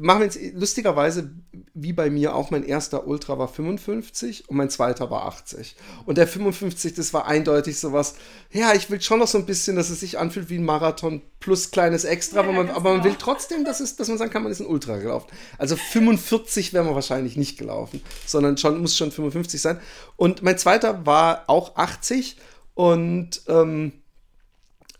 [0.00, 1.30] machen wir jetzt lustigerweise,
[1.72, 5.76] wie bei mir auch, mein erster Ultra war 55 und mein zweiter war 80.
[6.04, 8.16] Und der 55, das war eindeutig sowas,
[8.50, 11.22] ja, ich will schon noch so ein bisschen, dass es sich anfühlt wie ein Marathon
[11.38, 13.22] plus kleines Extra, ja, aber, man, aber man will genau.
[13.22, 15.28] trotzdem, dass, es, dass man sagen kann, man ist ein Ultra gelaufen.
[15.58, 19.80] Also 45 wäre man wahrscheinlich nicht gelaufen, sondern schon, muss schon 55 sein.
[20.16, 22.36] Und mein zweiter war auch 80
[22.74, 24.07] und ähm, äh,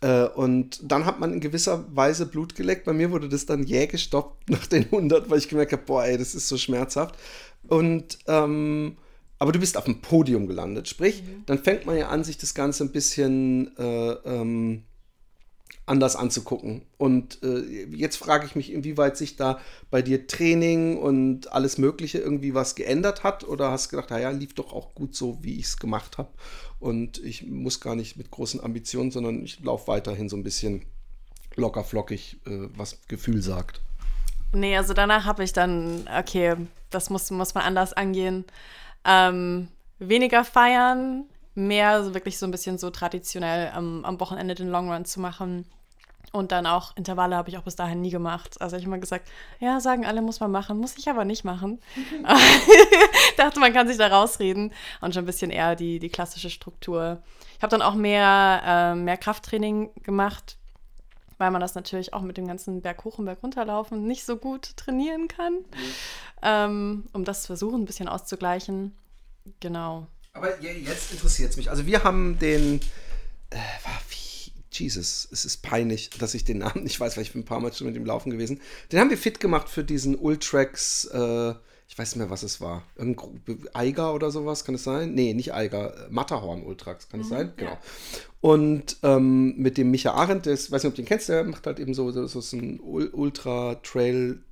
[0.07, 2.85] und dann hat man in gewisser Weise Blut geleckt.
[2.85, 6.05] Bei mir wurde das dann jäh gestoppt nach den 100, weil ich gemerkt habe, boah,
[6.05, 7.15] ey, das ist so schmerzhaft.
[7.67, 8.97] Und, ähm,
[9.39, 10.87] aber du bist auf dem Podium gelandet.
[10.87, 11.43] Sprich, mhm.
[11.45, 14.83] dann fängt man ja an, sich das Ganze ein bisschen äh, ähm,
[15.89, 16.83] anders anzugucken.
[16.97, 22.19] Und äh, jetzt frage ich mich, inwieweit sich da bei dir Training und alles Mögliche
[22.19, 25.65] irgendwie was geändert hat oder hast gedacht, naja, lief doch auch gut so, wie ich
[25.65, 26.29] es gemacht habe
[26.79, 30.85] und ich muss gar nicht mit großen Ambitionen, sondern ich laufe weiterhin so ein bisschen
[31.55, 33.81] locker flockig, äh, was Gefühl sagt.
[34.53, 36.55] Nee, also danach habe ich dann, okay,
[36.89, 38.45] das muss, muss man anders angehen.
[39.05, 39.67] Ähm,
[39.99, 41.25] weniger feiern,
[41.55, 45.19] mehr so wirklich so ein bisschen so traditionell am, am Wochenende den Long Run zu
[45.19, 45.65] machen.
[46.31, 48.61] Und dann auch Intervalle habe ich auch bis dahin nie gemacht.
[48.61, 49.27] Also ich habe immer gesagt,
[49.59, 51.79] ja, sagen alle, muss man machen, muss ich aber nicht machen.
[53.37, 57.21] dachte, man kann sich da rausreden und schon ein bisschen eher die, die klassische Struktur.
[57.57, 60.57] Ich habe dann auch mehr, äh, mehr Krafttraining gemacht,
[61.37, 64.37] weil man das natürlich auch mit dem ganzen Berg hoch und Berg runterlaufen nicht so
[64.37, 65.63] gut trainieren kann, mhm.
[66.43, 68.95] ähm, um das zu versuchen, ein bisschen auszugleichen.
[69.59, 70.07] Genau.
[70.33, 71.69] Aber jetzt interessiert es mich.
[71.69, 72.81] Also wir haben den,
[73.49, 73.57] äh,
[74.09, 74.28] wie
[74.71, 77.59] Jesus, es ist peinlich, dass ich den Namen nicht weiß, weil ich bin ein paar
[77.59, 78.61] Mal schon mit ihm laufen gewesen.
[78.91, 81.53] Den haben wir fit gemacht für diesen Ultrax, äh,
[81.87, 82.83] ich weiß nicht mehr, was es war.
[83.73, 85.15] Eiger oder sowas, kann es sein?
[85.15, 87.53] Nee, nicht Eiger, Matterhorn Ultrax, kann es mhm, sein?
[87.57, 87.77] Genau.
[88.41, 91.65] Und ähm, mit dem Micha Arendt, der weiß nicht, ob du den kennst, der macht
[91.65, 94.48] halt eben so, so, so ein Ultra-Trail- äh,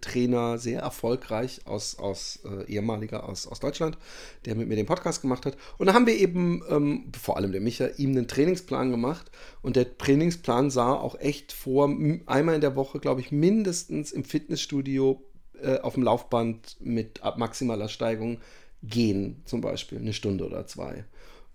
[0.00, 3.98] Trainer, sehr erfolgreich aus, aus äh, ehemaliger aus, aus Deutschland,
[4.44, 5.56] der mit mir den Podcast gemacht hat.
[5.76, 9.30] Und da haben wir eben, ähm, vor allem der Micha, ihm einen Trainingsplan gemacht.
[9.62, 11.88] Und der Trainingsplan sah auch echt vor,
[12.26, 15.22] einmal in der Woche, glaube ich, mindestens im Fitnessstudio
[15.60, 18.38] äh, auf dem Laufband mit maximaler Steigung
[18.82, 21.04] gehen, zum Beispiel, eine Stunde oder zwei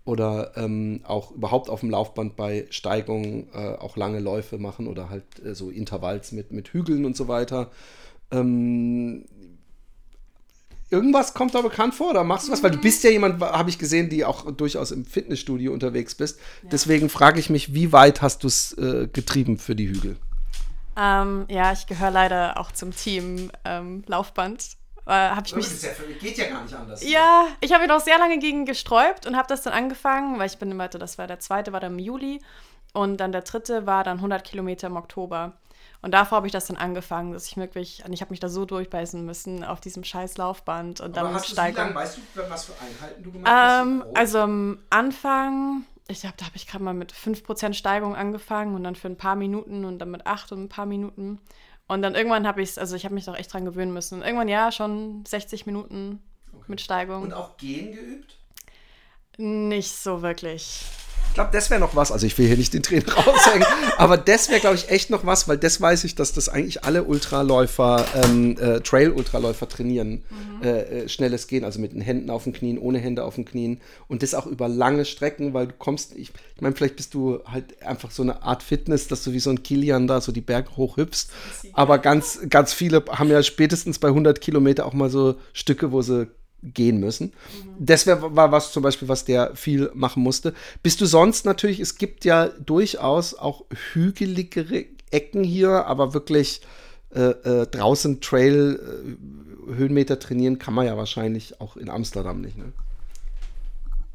[0.04, 5.08] oder ähm, auch überhaupt auf dem Laufband bei Steigungen äh, auch lange Läufe machen oder
[5.08, 7.70] halt äh, so Intervalls mit, mit Hügeln und so weiter.
[8.30, 9.24] Ähm,
[10.90, 12.62] irgendwas kommt da bekannt vor oder machst du was?
[12.62, 16.38] Weil du bist ja jemand, habe ich gesehen, die auch durchaus im Fitnessstudio unterwegs bist.
[16.62, 16.68] Ja.
[16.70, 20.16] Deswegen frage ich mich, wie weit hast du es äh, getrieben für die Hügel?
[20.96, 24.76] Ähm, ja, ich gehöre leider auch zum Team ähm, Laufband.
[25.06, 27.02] Äh, hab ich mich, ja, geht ja gar nicht anders.
[27.08, 30.46] Ja, ich habe mich auch sehr lange gegen gesträubt und habe das dann angefangen, weil
[30.46, 32.40] ich bin immer, das war der zweite, war dann im Juli
[32.94, 35.52] und dann der dritte war dann 100 Kilometer im Oktober.
[36.00, 38.66] Und davor habe ich das dann angefangen, dass ich wirklich, ich habe mich da so
[38.66, 41.76] durchbeißen müssen auf diesem scheiß Laufband und dann hast Steigung.
[41.76, 43.82] Wie lange, weißt du, was für Einheiten du gemacht hast?
[43.82, 48.74] Ähm, also am Anfang, ich glaube, da habe ich gerade mal mit 5% Steigung angefangen
[48.74, 51.40] und dann für ein paar Minuten und dann mit 8 und ein paar Minuten.
[51.86, 54.22] Und dann irgendwann habe ich es, also ich habe mich doch echt dran gewöhnen müssen.
[54.22, 56.64] Irgendwann ja, schon 60 Minuten okay.
[56.68, 57.22] mit Steigung.
[57.22, 58.38] Und auch gehen geübt?
[59.36, 60.80] Nicht so wirklich.
[61.34, 62.12] Ich glaube, das wäre noch was.
[62.12, 63.66] Also ich will hier nicht den Trainer raushängen,
[63.98, 66.84] aber das wäre, glaube ich, echt noch was, weil das weiß ich, dass das eigentlich
[66.84, 70.22] alle Ultraläufer, ähm, äh, Trail-Ultraläufer trainieren.
[70.30, 70.62] Mhm.
[70.62, 73.44] Äh, äh, schnelles Gehen, also mit den Händen auf den Knien, ohne Hände auf den
[73.44, 73.80] Knien.
[74.06, 77.40] Und das auch über lange Strecken, weil du kommst, ich, ich meine, vielleicht bist du
[77.44, 80.40] halt einfach so eine Art Fitness, dass du wie so ein Kilian da so die
[80.40, 81.30] Berge hochhüpfst.
[81.72, 86.00] Aber ganz, ganz viele haben ja spätestens bei 100 Kilometer auch mal so Stücke, wo
[86.00, 86.28] sie
[86.72, 87.26] gehen müssen.
[87.26, 87.86] Mhm.
[87.86, 90.54] Das wär, war was zum Beispiel, was der viel machen musste.
[90.82, 96.62] Bist du sonst natürlich, es gibt ja durchaus auch hügeligere Ecken hier, aber wirklich
[97.14, 98.80] äh, äh, draußen Trail,
[99.68, 102.72] äh, Höhenmeter trainieren kann man ja wahrscheinlich auch in Amsterdam nicht, ne?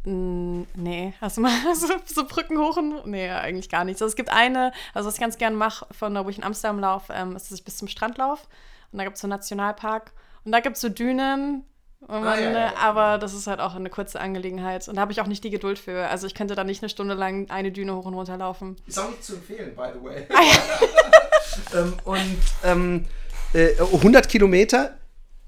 [0.05, 3.05] Mm, nee, hast du mal so, so, Brücken hoch und.
[3.07, 4.01] Nee, eigentlich gar nichts.
[4.01, 6.43] Also es gibt eine, also was ich ganz gerne mache, von da, wo ich in
[6.43, 8.45] Amsterdam laufe, ähm, ist, dass ich bis zum Strand laufe.
[8.91, 10.12] Und da gibt es so einen Nationalpark.
[10.45, 11.63] Und da gibt es so Dünen,
[12.07, 14.88] man, ah, ja, ja, aber das ist halt auch eine kurze Angelegenheit.
[14.88, 16.07] Und da habe ich auch nicht die Geduld für.
[16.07, 18.77] Also ich könnte da nicht eine Stunde lang eine Düne hoch und runter laufen.
[18.88, 20.25] Ist auch nicht zu empfehlen, by the way.
[20.33, 23.05] Ah, ähm, und ähm,
[23.53, 24.97] äh, 100 Kilometer,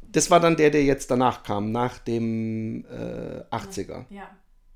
[0.01, 4.05] das war dann der, der jetzt danach kam, nach dem äh, 80er.
[4.09, 4.29] Ja.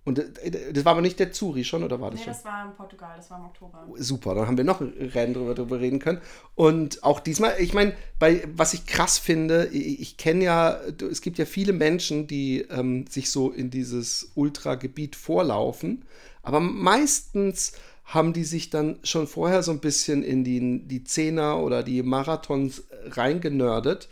[0.05, 2.33] Und äh, das war aber nicht der Zuri schon, oder war das nee, schon?
[2.33, 3.87] Nee, das war in Portugal, das war im Oktober.
[3.97, 6.21] Super, dann haben wir noch Rennen drüber, drüber reden können.
[6.53, 10.79] Und auch diesmal, ich meine, bei was ich krass finde, ich, ich kenne ja,
[11.11, 16.05] es gibt ja viele Menschen, die ähm, sich so in dieses Ultragebiet vorlaufen,
[16.43, 17.73] aber meistens
[18.05, 22.03] haben die sich dann schon vorher so ein bisschen in die, die Zehner oder die
[22.03, 24.07] Marathons reingenördet.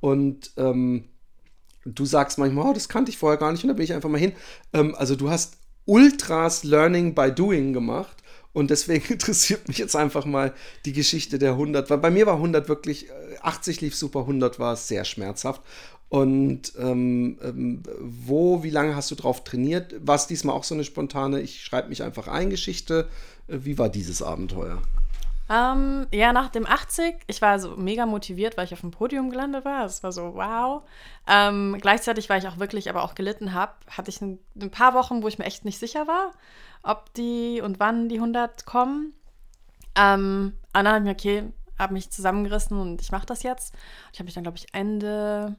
[0.00, 1.04] Und ähm,
[1.94, 4.08] du sagst manchmal, oh, das kannte ich vorher gar nicht und da bin ich einfach
[4.08, 4.32] mal hin.
[4.72, 8.16] Ähm, also du hast Ultras Learning by Doing gemacht.
[8.52, 10.52] Und deswegen interessiert mich jetzt einfach mal
[10.84, 11.88] die Geschichte der 100.
[11.90, 13.06] Weil bei mir war 100 wirklich,
[13.40, 15.62] 80 äh, lief super, 100 war sehr schmerzhaft.
[16.08, 19.94] Und ähm, ähm, wo, wie lange hast du drauf trainiert?
[20.00, 23.08] War es diesmal auch so eine spontane, ich schreibe mich einfach ein Geschichte?
[23.46, 24.80] Äh, wie war dieses Abenteuer?
[25.50, 29.30] Ähm, ja, nach dem 80, ich war so mega motiviert, weil ich auf dem Podium
[29.30, 29.84] gelandet war.
[29.84, 30.82] Es war so, wow.
[31.26, 34.92] Ähm, gleichzeitig, weil ich auch wirklich aber auch gelitten habe, hatte ich ein, ein, paar
[34.92, 36.32] Wochen, wo ich mir echt nicht sicher war,
[36.82, 39.14] ob die und wann die 100 kommen.
[39.96, 43.74] Ähm, und dann habe ich mir, okay, habe mich zusammengerissen und ich mache das jetzt.
[44.12, 45.56] Ich habe mich dann, glaube ich, Ende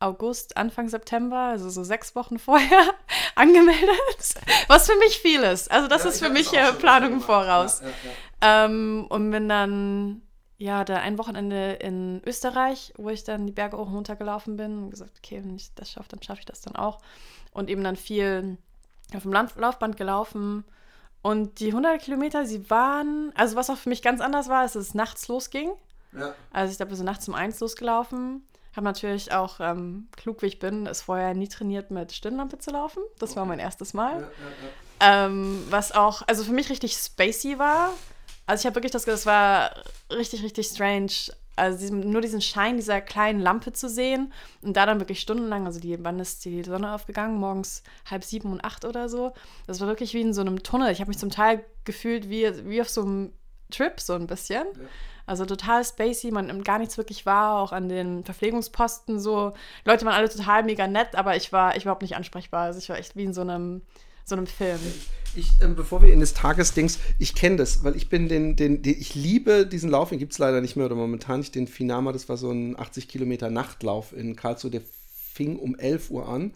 [0.00, 2.94] August, Anfang September, also so sechs Wochen vorher,
[3.36, 4.34] angemeldet.
[4.66, 5.70] Was für mich viel ist.
[5.70, 7.80] Also das ja, ist für mich Planung im Voraus.
[7.80, 7.92] Ja, ja,
[8.40, 10.22] ähm, und bin dann,
[10.58, 14.56] ja, da ein Wochenende in Österreich, wo ich dann die Berge hoch und runter gelaufen
[14.56, 17.00] bin und gesagt, okay, wenn ich das schaffe, dann schaffe ich das dann auch.
[17.52, 18.58] Und eben dann viel
[19.14, 20.64] auf dem Laufband gelaufen.
[21.22, 24.74] Und die 100 Kilometer, sie waren, also was auch für mich ganz anders war, ist,
[24.74, 25.72] dass es nachts losging.
[26.12, 26.34] Ja.
[26.50, 28.46] Also ich glaube, wir sind nachts um eins losgelaufen.
[28.74, 32.70] Habe natürlich auch, ähm, klug wie ich bin, es vorher nie trainiert, mit Stirnlampe zu
[32.70, 33.02] laufen.
[33.18, 33.40] Das okay.
[33.40, 34.12] war mein erstes Mal.
[34.12, 35.26] Ja, ja, ja.
[35.26, 37.92] Ähm, was auch, also für mich richtig spacey war.
[38.50, 39.70] Also ich habe wirklich das, das war
[40.10, 41.12] richtig, richtig strange.
[41.54, 45.66] Also diesen, nur diesen Schein dieser kleinen Lampe zu sehen und da dann wirklich stundenlang,
[45.66, 47.38] also die, wann ist die Sonne aufgegangen?
[47.38, 49.34] Morgens halb sieben und acht oder so.
[49.68, 50.90] Das war wirklich wie in so einem Tunnel.
[50.90, 53.32] Ich habe mich zum Teil gefühlt wie, wie auf so einem
[53.70, 54.64] Trip, so ein bisschen.
[54.64, 54.88] Ja.
[55.26, 59.52] Also total spacey, man nimmt gar nichts wirklich wahr, auch an den Verpflegungsposten so.
[59.84, 62.64] Leute waren alle total mega nett, aber ich war, ich überhaupt nicht ansprechbar.
[62.64, 63.82] Also ich war echt wie in so einem,
[64.24, 64.78] so einem Film.
[65.34, 68.82] Ich, äh, bevor wir in das Tagesdings, ich kenne das, weil ich bin den, den,
[68.82, 71.68] den, ich liebe diesen Lauf, den gibt es leider nicht mehr oder momentan nicht, den
[71.68, 74.82] Finama, das war so ein 80 Kilometer Nachtlauf in Karlsruhe, der
[75.32, 76.52] fing um 11 Uhr an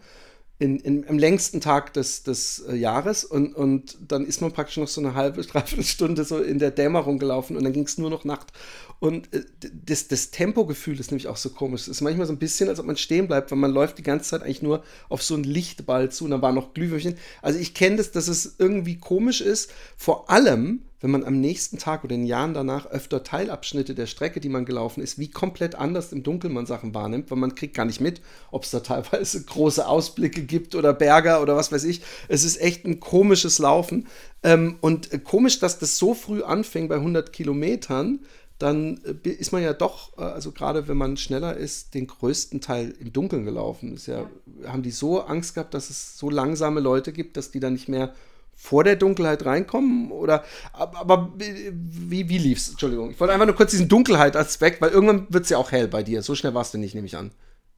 [0.57, 4.77] in, in, im längsten Tag des, des äh, Jahres und, und dann ist man praktisch
[4.77, 7.97] noch so eine halbe, dreiviertel Stunde so in der Dämmerung gelaufen und dann ging es
[7.97, 8.53] nur noch Nacht.
[8.99, 9.43] Und äh,
[9.85, 11.81] das, das Tempogefühl ist nämlich auch so komisch.
[11.81, 14.03] Es ist manchmal so ein bisschen, als ob man stehen bleibt, weil man läuft die
[14.03, 17.17] ganze Zeit eigentlich nur auf so einen Lichtball zu und dann war noch Glühwürmchen.
[17.41, 21.77] Also ich kenne das, dass es irgendwie komisch ist, vor allem, wenn man am nächsten
[21.77, 25.29] Tag oder in den Jahren danach öfter Teilabschnitte der Strecke, die man gelaufen ist, wie
[25.29, 28.71] komplett anders im Dunkeln man Sachen wahrnimmt, weil man kriegt gar nicht mit, ob es
[28.71, 32.01] da teilweise große Ausblicke gibt oder Berge oder was weiß ich.
[32.27, 34.07] Es ist echt ein komisches Laufen.
[34.41, 38.21] Ähm, und äh, komisch, dass das so früh anfing bei 100 Kilometern,
[38.57, 42.61] dann äh, ist man ja doch, äh, also gerade wenn man schneller ist, den größten
[42.61, 43.93] Teil im Dunkeln gelaufen.
[43.93, 44.27] Ist ja,
[44.65, 47.89] haben die so Angst gehabt, dass es so langsame Leute gibt, dass die dann nicht
[47.89, 48.15] mehr
[48.55, 50.11] vor der Dunkelheit reinkommen?
[50.11, 52.69] Oder aber, wie, wie lief's?
[52.69, 53.11] Entschuldigung.
[53.11, 56.03] Ich wollte einfach nur kurz diesen Dunkelheit-Aspekt, weil irgendwann wird es ja auch hell bei
[56.03, 56.21] dir.
[56.21, 57.31] So schnell warst du nicht, nehme ich an.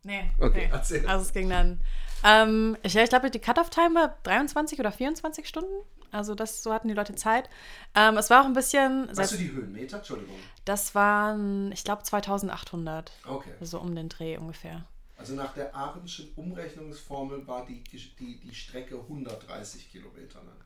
[0.03, 0.23] Nee.
[0.39, 0.69] Okay, nee.
[0.71, 1.05] erzähl.
[1.05, 1.81] Also es ging dann.
[2.23, 5.73] Ähm, ich, ich glaube, die Cut-Off-Time war 23 oder 24 Stunden.
[6.11, 7.49] Also das, so hatten die Leute Zeit.
[7.93, 9.09] Ähm, es war auch ein bisschen.
[9.15, 9.97] Weißt du die Höhenmeter?
[9.97, 10.35] Entschuldigung.
[10.65, 13.11] Das waren, ich glaube, 2800.
[13.27, 13.49] Okay.
[13.61, 14.85] So um den Dreh ungefähr.
[15.17, 20.57] Also nach der Ahrenschen Umrechnungsformel war die, die, die Strecke 130 Kilometer lang.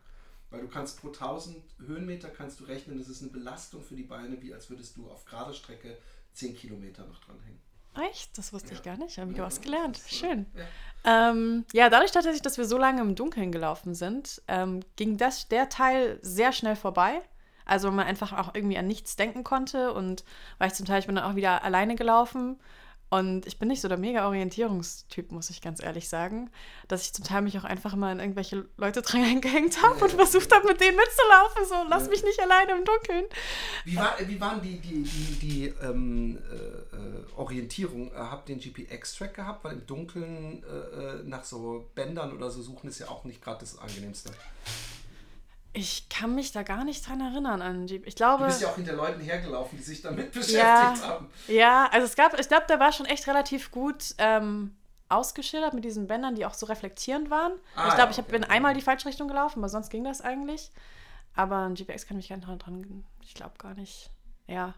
[0.51, 4.03] Weil du kannst pro 1000 Höhenmeter kannst du rechnen, das ist eine Belastung für die
[4.03, 5.97] Beine, wie als würdest du auf gerader Strecke
[6.33, 7.59] 10 Kilometer noch dranhängen.
[8.09, 8.37] Echt?
[8.37, 8.75] Das wusste ja.
[8.75, 9.17] ich gar nicht.
[9.17, 9.99] Habe ich ja, was gelernt.
[10.07, 10.45] Schön.
[11.03, 11.31] Ja.
[11.31, 11.89] Ähm, ja.
[11.89, 16.19] dadurch tatsächlich, dass wir so lange im Dunkeln gelaufen sind, ähm, ging das, der Teil
[16.21, 17.21] sehr schnell vorbei.
[17.65, 20.25] Also man einfach auch irgendwie an nichts denken konnte und
[20.57, 22.59] weil ich zum Teil, ich bin dann auch wieder alleine gelaufen
[23.11, 26.49] und ich bin nicht so der mega Orientierungstyp, muss ich ganz ehrlich sagen,
[26.87, 30.05] dass ich zum Teil mich auch einfach mal in irgendwelche Leute dran eingehängt habe ja,
[30.05, 31.65] und versucht habe, mit denen mitzulaufen.
[31.67, 32.09] So, lass ja.
[32.09, 33.25] mich nicht alleine im Dunkeln.
[33.83, 38.13] Wie, war, wie waren die, die, die, die ähm, äh, äh Orientierung?
[38.13, 39.65] Äh, habt ihr den GPX-Track gehabt?
[39.65, 43.41] Weil im Dunkeln äh, äh, nach so Bändern oder so suchen ist ja auch nicht
[43.41, 44.31] gerade das angenehmste.
[45.73, 48.05] Ich kann mich da gar nicht dran erinnern an Jeep.
[48.05, 48.43] Ich glaube.
[48.43, 51.29] Du bist ja auch hinter Leuten hergelaufen, die sich damit beschäftigt ja, haben.
[51.47, 54.75] Ja, also es gab, ich glaube, der war schon echt relativ gut ähm,
[55.07, 57.53] ausgeschildert mit diesen Bändern, die auch so reflektierend waren.
[57.75, 58.31] Ah, ich glaube, ja, ich okay.
[58.31, 60.71] bin einmal die falsche Richtung gelaufen, aber sonst ging das eigentlich.
[61.35, 63.05] Aber ein GPX kann mich gar nicht dran.
[63.21, 64.09] Ich glaube gar nicht.
[64.47, 64.73] Ja.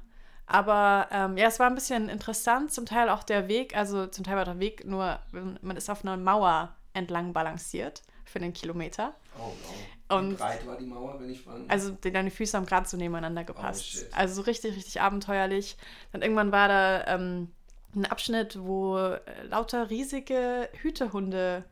[0.46, 2.72] Aber ähm, ja, es war ein bisschen interessant.
[2.72, 6.04] Zum Teil auch der Weg, also zum Teil war der Weg nur, man ist auf
[6.04, 9.14] einer Mauer entlang balanciert für einen Kilometer.
[9.38, 9.76] Oh, wow.
[10.10, 12.98] Und Wie breit war die Mauer, wenn ich fragen Also deine Füße haben gerade so
[12.98, 14.06] nebeneinander gepasst.
[14.12, 15.78] Oh, also so richtig, richtig abenteuerlich.
[16.12, 17.52] Dann irgendwann war da ähm,
[17.96, 21.64] ein Abschnitt, wo äh, lauter riesige Hütehunde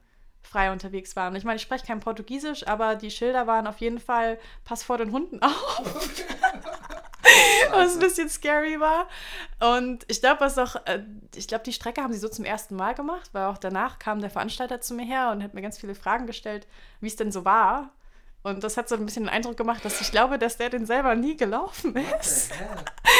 [0.41, 1.35] frei unterwegs waren.
[1.35, 4.97] Ich meine, ich spreche kein Portugiesisch, aber die Schilder waren auf jeden Fall Pass vor
[4.97, 5.83] den Hunden auf.
[7.71, 9.07] was ein bisschen scary war.
[9.59, 11.03] Und ich glaube, was auch, äh,
[11.35, 14.21] ich glaube, die Strecke haben sie so zum ersten Mal gemacht, weil auch danach kam
[14.21, 16.67] der Veranstalter zu mir her und hat mir ganz viele Fragen gestellt,
[16.99, 17.91] wie es denn so war.
[18.43, 20.85] Und das hat so ein bisschen den Eindruck gemacht, dass ich glaube, dass der den
[20.85, 22.51] selber nie gelaufen ist.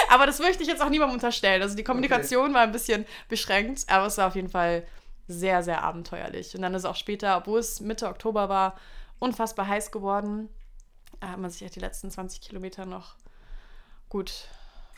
[0.09, 1.61] aber das möchte ich jetzt auch niemandem unterstellen.
[1.61, 2.53] Also die Kommunikation okay.
[2.55, 4.83] war ein bisschen beschränkt, aber es war auf jeden Fall
[5.27, 6.55] sehr, sehr abenteuerlich.
[6.55, 8.79] Und dann ist auch später, obwohl es Mitte Oktober war,
[9.19, 10.49] unfassbar heiß geworden.
[11.19, 13.15] Da hat man sich ja die letzten 20 Kilometer noch
[14.09, 14.47] gut,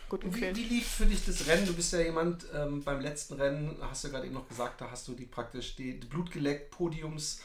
[0.08, 0.56] gut gefühlt.
[0.56, 1.66] Wie, wie lief für dich das Rennen?
[1.66, 4.80] Du bist ja jemand, ähm, beim letzten Rennen, hast du ja gerade eben noch gesagt,
[4.80, 7.42] da hast du die praktisch die, die blutgeleckt Podiums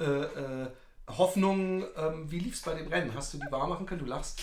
[0.00, 0.70] äh, äh,
[1.18, 1.84] Hoffnungen.
[1.96, 3.14] Ähm, wie lief es bei dem Rennen?
[3.14, 4.00] Hast du die wahr machen können?
[4.00, 4.40] Du lachst.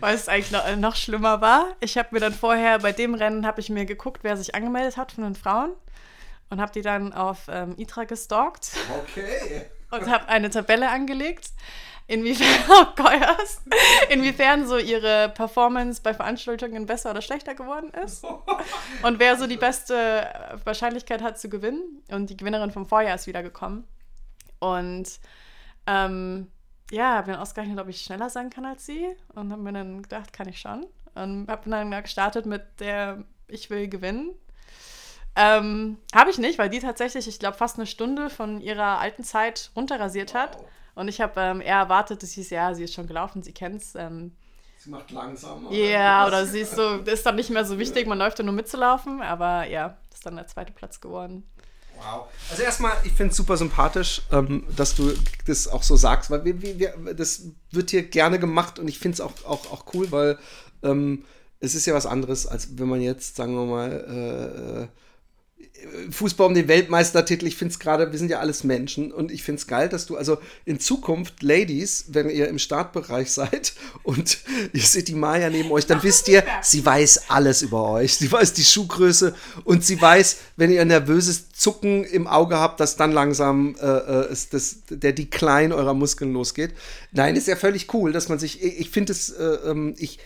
[0.00, 1.76] Weil es eigentlich noch, äh, noch schlimmer war.
[1.80, 4.96] Ich habe mir dann vorher, bei dem Rennen habe ich mir geguckt, wer sich angemeldet
[4.96, 5.72] hat von den Frauen
[6.50, 8.72] und habe die dann auf ähm, ITRA gestalkt.
[9.02, 9.66] Okay.
[9.90, 11.50] und habe eine Tabelle angelegt
[12.06, 13.62] inwiefern, oh Geuers,
[14.10, 18.24] inwiefern so ihre Performance bei Veranstaltungen besser oder schlechter geworden ist
[19.02, 20.28] und wer so die beste
[20.64, 22.02] Wahrscheinlichkeit hat zu gewinnen.
[22.10, 23.84] Und die Gewinnerin vom Vorjahr ist wiedergekommen.
[24.58, 25.20] Und
[25.86, 26.48] ähm,
[26.90, 30.02] ja, habe mir ausgerechnet, ob ich schneller sein kann als sie und habe mir dann
[30.02, 30.86] gedacht, kann ich schon.
[31.14, 34.34] Und habe dann gestartet mit der Ich will gewinnen.
[35.34, 39.22] Ähm, habe ich nicht, weil die tatsächlich, ich glaube, fast eine Stunde von ihrer alten
[39.22, 40.58] Zeit runterrasiert hat.
[40.94, 43.52] Und ich habe ähm, eher erwartet, dass sie ist, ja, sie ist schon gelaufen, sie
[43.52, 43.94] kennt es.
[43.94, 44.34] Ähm,
[44.78, 45.66] sie macht langsam.
[45.70, 48.44] Ja, yeah, oder sie ist so, ist dann nicht mehr so wichtig, man läuft ja
[48.44, 51.46] nur mitzulaufen, aber ja, das ist dann der zweite Platz geworden.
[51.96, 52.28] Wow.
[52.50, 55.12] Also erstmal, ich finde es super sympathisch, ähm, dass du
[55.46, 58.98] das auch so sagst, weil wir, wir, wir, das wird hier gerne gemacht und ich
[58.98, 60.38] finde es auch, auch, auch cool, weil
[60.82, 61.24] ähm,
[61.60, 64.88] es ist ja was anderes, als wenn man jetzt, sagen wir mal, äh, äh
[66.10, 67.46] Fußball um den Weltmeistertitel.
[67.46, 70.06] Ich finde es gerade, wir sind ja alles Menschen und ich finde es geil, dass
[70.06, 74.38] du also in Zukunft, Ladies, wenn ihr im Startbereich seid und
[74.72, 78.16] ihr seht die Maya neben euch, dann wisst ihr, sie weiß alles über euch.
[78.16, 82.80] Sie weiß die Schuhgröße und sie weiß, wenn ihr ein nervöses Zucken im Auge habt,
[82.80, 86.72] dass dann langsam äh, äh ist das, der Decline eurer Muskeln losgeht.
[87.12, 90.18] Nein, ist ja völlig cool, dass man sich, ich, ich finde es, äh, ähm, ich,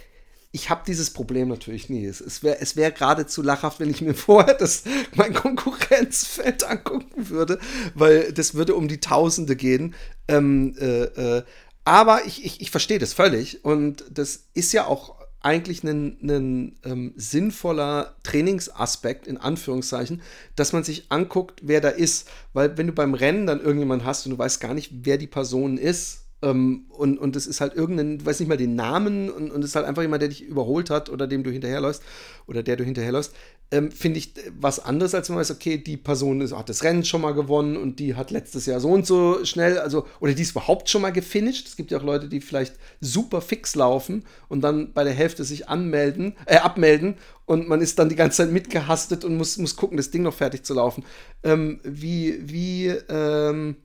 [0.53, 2.05] ich habe dieses Problem natürlich nie.
[2.05, 4.85] Es wäre es wär geradezu lachhaft, wenn ich mir vorher das,
[5.15, 7.59] mein Konkurrenzfeld angucken würde,
[7.95, 9.95] weil das würde um die Tausende gehen.
[10.29, 11.43] Ähm, äh, äh,
[11.85, 17.13] aber ich, ich, ich verstehe das völlig und das ist ja auch eigentlich ein, ähm,
[17.17, 20.21] sinnvoller Trainingsaspekt, in Anführungszeichen,
[20.55, 22.29] dass man sich anguckt, wer da ist.
[22.53, 25.27] Weil wenn du beim Rennen dann irgendjemand hast und du weißt gar nicht, wer die
[25.27, 29.31] Person ist, ähm, und, und es ist halt irgendein, du weißt nicht mal den Namen
[29.31, 32.03] und, und es ist halt einfach jemand, der dich überholt hat oder dem du hinterherläufst
[32.47, 33.35] oder der du hinterherläufst,
[33.73, 36.83] ähm, finde ich was anderes, als wenn man weiß, okay, die Person ist, hat das
[36.83, 40.33] Rennen schon mal gewonnen und die hat letztes Jahr so und so schnell, also, oder
[40.33, 41.69] die ist überhaupt schon mal gefinisht.
[41.69, 45.45] Es gibt ja auch Leute, die vielleicht super fix laufen und dann bei der Hälfte
[45.45, 49.77] sich anmelden, äh, abmelden und man ist dann die ganze Zeit mitgehastet und muss, muss
[49.77, 51.05] gucken, das Ding noch fertig zu laufen.
[51.45, 53.77] Ähm, wie, wie, ähm,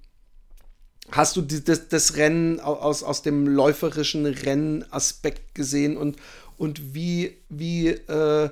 [1.11, 6.17] Hast du die, das, das, Rennen aus, aus dem läuferischen Rennaspekt gesehen und,
[6.57, 8.49] und wie, wie, äh,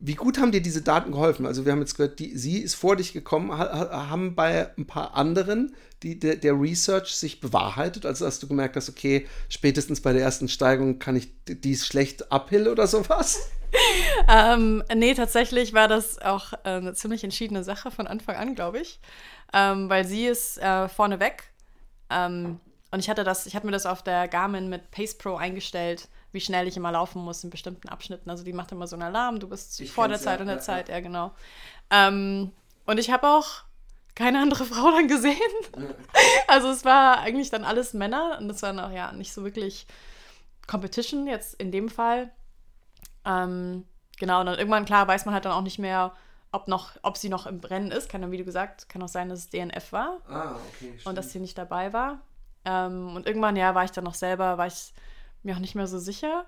[0.00, 1.46] wie gut haben dir diese Daten geholfen?
[1.46, 4.86] Also wir haben jetzt gehört, die, sie ist vor dich gekommen, ha, haben bei ein
[4.86, 10.00] paar anderen die, der, der, Research sich bewahrheitet, also dass du gemerkt hast, okay, spätestens
[10.00, 13.50] bei der ersten Steigung kann ich dies schlecht uphill oder sowas?
[14.28, 18.78] ähm, nee, tatsächlich war das auch äh, eine ziemlich entschiedene Sache von Anfang an, glaube
[18.80, 19.00] ich.
[19.52, 21.20] Ähm, weil sie ist äh, vorne
[22.10, 25.36] ähm, und ich hatte das, ich hatte mir das auf der Garmin mit Pace Pro
[25.36, 28.30] eingestellt, wie schnell ich immer laufen muss in bestimmten Abschnitten.
[28.30, 30.46] Also die macht immer so einen Alarm, du bist ich vor der Zeit ja, und
[30.46, 31.32] der ja, Zeit, ja, genau.
[31.90, 32.52] Ähm,
[32.86, 33.64] und ich habe auch
[34.14, 35.38] keine andere Frau dann gesehen.
[36.48, 39.86] also es war eigentlich dann alles Männer und es war noch ja nicht so wirklich
[40.66, 42.30] Competition jetzt in dem Fall.
[43.24, 43.84] Ähm,
[44.18, 46.12] genau, und dann irgendwann klar weiß man halt dann auch nicht mehr,
[46.52, 48.08] ob, noch, ob sie noch im Rennen ist.
[48.08, 50.18] Kann dann, wie du gesagt, kann auch sein, dass es DNF war.
[50.28, 50.98] Ah, okay.
[51.04, 52.20] Und dass sie nicht dabei war.
[52.64, 54.92] Ähm, und irgendwann, ja, war ich dann noch selber, war ich
[55.42, 56.46] mir auch nicht mehr so sicher.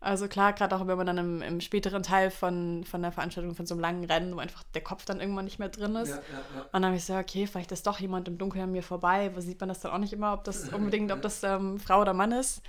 [0.00, 3.54] Also klar, gerade auch wenn man dann im, im, späteren Teil von, von der Veranstaltung,
[3.54, 6.10] von so einem langen Rennen, wo einfach der Kopf dann irgendwann nicht mehr drin ist.
[6.10, 6.22] Ja, ja,
[6.56, 6.60] ja.
[6.60, 9.30] Und dann habe ich so, okay, vielleicht ist doch jemand im Dunkeln an mir vorbei.
[9.34, 12.02] Wo sieht man das dann auch nicht immer, ob das unbedingt, ob das ähm, Frau
[12.02, 12.60] oder Mann ist.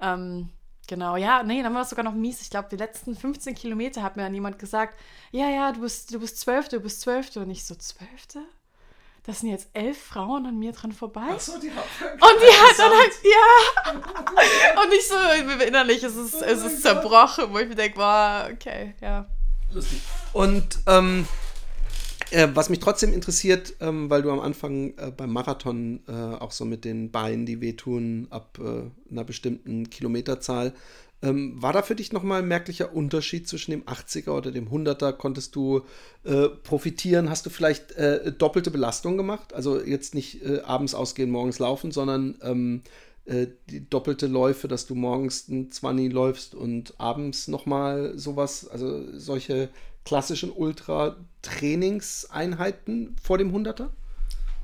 [0.00, 0.48] Ähm,
[0.88, 2.42] Genau, ja, nee, dann war es sogar noch mies.
[2.42, 4.98] Ich glaube, die letzten 15 Kilometer hat mir dann jemand gesagt,
[5.30, 7.40] ja, ja, du bist, du bist Zwölfte, du bist Zwölfte.
[7.40, 8.40] Und ich so, Zwölfte?
[9.24, 11.28] Das sind jetzt elf Frauen an mir dran vorbei.
[11.30, 14.82] Ach so, die hat Und die hat dann halt, ja.
[14.82, 18.50] Und ich so, innerlich ist es, oh es ist zerbrochen, wo ich mir denke, wow,
[18.52, 19.26] okay, ja.
[19.70, 20.00] Lustig.
[20.32, 21.28] Und, ähm,
[22.32, 26.50] Äh, was mich trotzdem interessiert, ähm, weil du am Anfang äh, beim Marathon äh, auch
[26.50, 30.72] so mit den Beinen, die wehtun, ab äh, einer bestimmten Kilometerzahl,
[31.20, 35.12] ähm, war da für dich nochmal ein merklicher Unterschied zwischen dem 80er oder dem 100er?
[35.12, 35.82] Konntest du
[36.24, 37.28] äh, profitieren?
[37.28, 39.52] Hast du vielleicht äh, doppelte Belastung gemacht?
[39.52, 42.80] Also jetzt nicht abends ausgehen, morgens laufen, sondern ähm,
[43.24, 49.68] die doppelte Läufe, dass du morgens ein 20 läufst und abends nochmal sowas, also solche
[50.04, 53.90] klassischen Ultra-Trainingseinheiten vor dem 100er?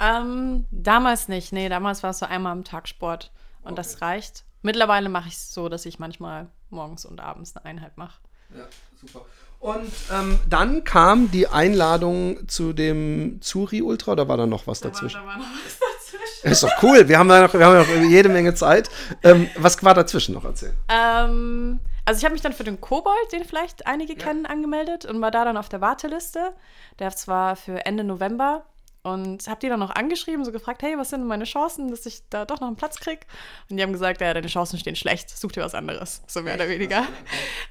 [0.00, 1.52] Ähm, damals nicht.
[1.52, 3.30] Nee, damals war es so einmal am Tag Sport
[3.62, 3.76] und okay.
[3.76, 4.44] das reicht.
[4.62, 8.20] Mittlerweile mache ich es so, dass ich manchmal morgens und abends eine Einheit mache.
[8.56, 8.66] Ja,
[9.00, 9.24] super.
[9.60, 14.80] Und ähm, dann kam die Einladung zu dem Zuri Ultra oder war da noch was
[14.80, 15.16] da dazwischen?
[15.16, 16.52] War, da war noch was dazwischen.
[16.52, 17.08] Ist doch cool.
[17.08, 18.88] Wir haben da noch, wir haben noch jede Menge Zeit.
[19.24, 20.76] Ähm, was war dazwischen noch erzählen?
[20.88, 24.18] Ähm, also ich habe mich dann für den Kobold, den vielleicht einige ja.
[24.18, 26.54] kennen, angemeldet und war da dann auf der Warteliste.
[26.98, 28.64] Der war für Ende November
[29.02, 32.22] und habe die dann noch angeschrieben, so gefragt, hey, was sind meine Chancen, dass ich
[32.30, 33.20] da doch noch einen Platz kriege?
[33.68, 36.54] Und die haben gesagt, ja, deine Chancen stehen schlecht, such dir was anderes, so mehr
[36.54, 37.04] oder weniger.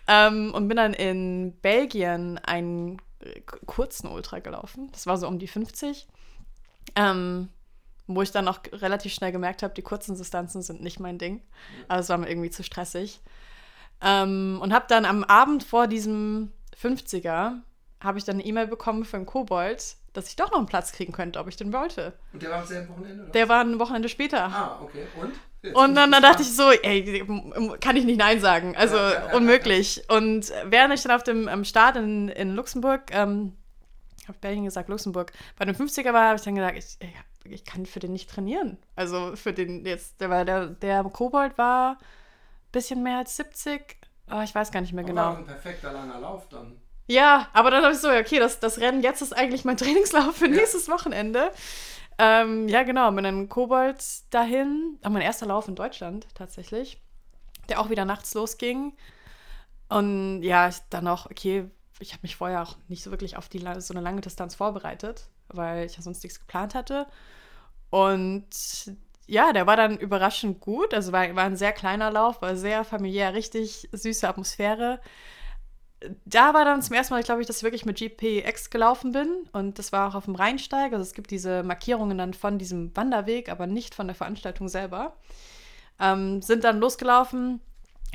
[0.08, 3.02] ähm, und bin dann in Belgien einen
[3.66, 4.92] kurzen Ultra gelaufen.
[4.92, 6.08] Das war so um die 50.
[6.96, 7.50] Ähm,
[8.06, 11.42] wo ich dann auch relativ schnell gemerkt habe, die kurzen Distanzen sind nicht mein Ding.
[11.88, 13.20] Aber es war mir irgendwie zu stressig.
[14.02, 17.62] Ähm, und habe dann am Abend vor diesem 50er
[18.00, 21.14] habe ich dann eine E-Mail bekommen von Kobold, dass ich doch noch einen Platz kriegen
[21.14, 22.14] könnte, ob ich den wollte.
[22.34, 23.24] Und der war am selben Wochenende?
[23.24, 23.32] Oder?
[23.32, 24.45] Der war ein Wochenende später.
[24.45, 25.06] Ah, okay.
[25.20, 25.34] Und?
[25.64, 27.26] Jetzt und dann, dann dachte ich so, ey,
[27.82, 28.76] kann ich nicht Nein sagen.
[28.78, 30.04] Also ja, ja, ja, unmöglich.
[30.08, 33.54] Und während ich dann auf dem am Start in, in Luxemburg, ähm,
[34.28, 36.98] habe Berlin gesagt, Luxemburg, bei dem 50er war, habe ich dann gesagt, ich,
[37.52, 38.78] ich, kann für den nicht trainieren.
[38.95, 41.98] Also für den jetzt, der war der, der Kobold war
[42.72, 43.97] bisschen mehr als 70.
[44.32, 45.22] Oh, ich weiß gar nicht mehr Aber genau.
[45.22, 46.80] War ein perfekter langer Lauf dann.
[47.07, 50.36] Ja, aber dann habe ich so, okay, das, das Rennen jetzt ist eigentlich mein Trainingslauf
[50.36, 51.51] für nächstes Wochenende.
[52.18, 54.99] Ähm, ja, genau, mit einem Kobold dahin.
[55.03, 57.01] Auch mein erster Lauf in Deutschland tatsächlich,
[57.70, 58.93] der auch wieder nachts losging.
[59.89, 63.59] Und ja, dann auch, okay, ich habe mich vorher auch nicht so wirklich auf die,
[63.78, 67.07] so eine lange Distanz vorbereitet, weil ich ja sonst nichts geplant hatte.
[67.89, 68.47] Und
[69.28, 70.94] ja, der war dann überraschend gut.
[70.94, 75.00] Also war, war ein sehr kleiner Lauf, war sehr familiär, richtig süße Atmosphäre
[76.26, 79.48] da war dann zum ersten Mal, glaube ich, dass ich wirklich mit GPX gelaufen bin.
[79.52, 80.94] Und das war auch auf dem Rheinsteig.
[80.94, 85.18] Also es gibt diese Markierungen dann von diesem Wanderweg, aber nicht von der Veranstaltung selber.
[86.00, 87.60] Ähm, sind dann losgelaufen,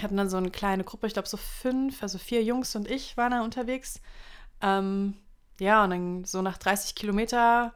[0.00, 3.16] hatten dann so eine kleine Gruppe, ich glaube so fünf, also vier Jungs und ich
[3.16, 4.00] waren da unterwegs.
[4.60, 5.14] Ähm,
[5.58, 7.74] ja, und dann so nach 30 Kilometer,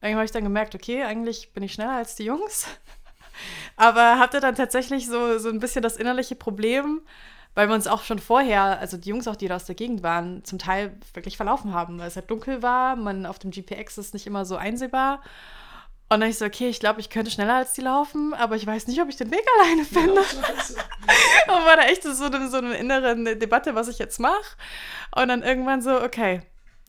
[0.00, 2.66] irgendwann habe ich dann gemerkt, okay, eigentlich bin ich schneller als die Jungs.
[3.76, 7.02] aber hatte dann tatsächlich so, so ein bisschen das innerliche Problem,
[7.54, 10.02] weil wir uns auch schon vorher, also die Jungs auch, die da aus der Gegend
[10.02, 13.98] waren, zum Teil wirklich verlaufen haben, weil es halt dunkel war, man auf dem GPX
[13.98, 15.20] ist nicht immer so einsehbar.
[16.10, 18.66] Und dann ich so, okay, ich glaube, ich könnte schneller als die laufen, aber ich
[18.66, 20.22] weiß nicht, ob ich den Weg alleine finde.
[20.22, 24.56] Ja, und war da echt so eine, so eine innere Debatte, was ich jetzt mache.
[25.14, 26.40] Und dann irgendwann so, okay,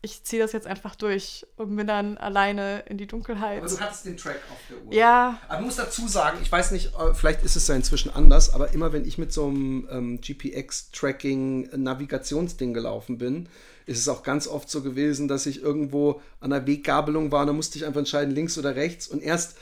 [0.01, 3.59] ich ziehe das jetzt einfach durch und bin dann alleine in die Dunkelheit.
[3.59, 4.93] Aber du hattest den Track auf der Uhr.
[4.93, 5.37] Ja.
[5.47, 8.53] Aber du musst dazu sagen, ich weiß nicht, äh, vielleicht ist es ja inzwischen anders,
[8.53, 13.49] aber immer wenn ich mit so einem ähm, GPX-Tracking-Navigationsding gelaufen bin,
[13.85, 17.47] ist es auch ganz oft so gewesen, dass ich irgendwo an der Weggabelung war und
[17.47, 19.07] da musste ich einfach entscheiden, links oder rechts.
[19.07, 19.57] Und erst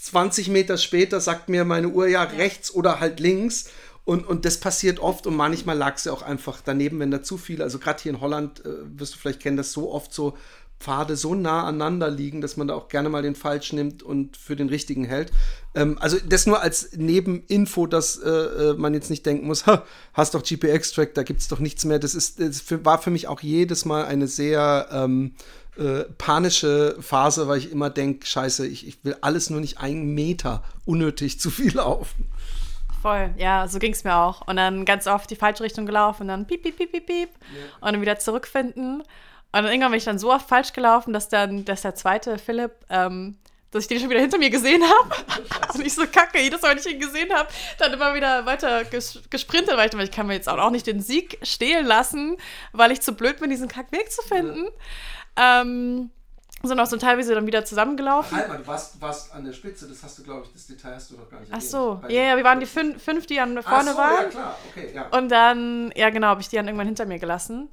[0.00, 2.30] 20 Meter später sagt mir meine Uhr ja, ja.
[2.30, 3.70] rechts oder halt links.
[4.04, 7.38] Und, und das passiert oft und manchmal lag sie auch einfach daneben, wenn da zu
[7.38, 10.36] viel, also gerade hier in Holland äh, wirst du vielleicht kennen, dass so oft so
[10.78, 14.36] Pfade so nah aneinander liegen, dass man da auch gerne mal den falsch nimmt und
[14.36, 15.32] für den richtigen hält.
[15.74, 19.64] Ähm, also das nur als Nebeninfo, dass äh, äh man jetzt nicht denken muss,
[20.12, 21.98] hast doch GPX-Track, da gibt es doch nichts mehr.
[21.98, 25.34] Das, ist, das war für mich auch jedes Mal eine sehr ähm,
[25.76, 30.14] äh, panische Phase, weil ich immer denke, scheiße, ich, ich will alles nur nicht einen
[30.14, 32.26] Meter unnötig zu viel laufen.
[33.04, 34.48] Voll, ja, so ging es mir auch.
[34.48, 37.28] Und dann ganz oft die falsche Richtung gelaufen und dann piep, piep, piep, piep, piep.
[37.28, 37.86] Ja.
[37.86, 39.00] Und dann wieder zurückfinden.
[39.00, 39.06] Und
[39.52, 42.72] dann irgendwann bin ich dann so oft falsch gelaufen, dass dann, dass der zweite Philipp,
[42.88, 43.36] ähm,
[43.70, 45.16] dass ich den schon wieder hinter mir gesehen habe.
[45.74, 47.46] und ich so kacke, jedes Mal, wenn ich ihn gesehen habe,
[47.76, 51.02] dann immer wieder weiter ges gesprintet, weil ich, ich kann mir jetzt auch nicht den
[51.02, 52.38] Sieg stehlen lassen,
[52.72, 54.64] weil ich zu blöd bin, diesen Kackweg zu finden.
[55.36, 55.60] Ja.
[55.60, 56.10] Ähm,
[56.66, 58.36] sind auch so teilweise dann wieder zusammengelaufen.
[58.36, 60.94] Halt mal, du warst, warst an der Spitze, das hast du, glaube ich, das Detail
[60.94, 63.40] hast du noch gar nicht Ach so, ja, ja, wir waren die fünf, fünf die
[63.40, 64.24] an vorne so, waren.
[64.24, 65.08] ja klar, okay, ja.
[65.08, 67.68] Und dann, ja genau, habe ich die dann irgendwann hinter mir gelassen.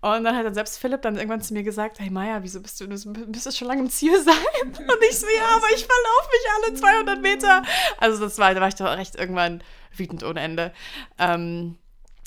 [0.00, 2.80] Und dann hat dann selbst Philipp dann irgendwann zu mir gesagt, hey Maya, wieso bist
[2.80, 4.34] du, du bist schon lange im Ziel sein?
[4.64, 7.62] Und ich so, ja, aber ich verlaufe mich alle 200 Meter.
[7.98, 9.62] Also das war, da war ich doch recht irgendwann
[9.96, 10.72] wütend ohne Ende.
[11.18, 11.76] Ähm,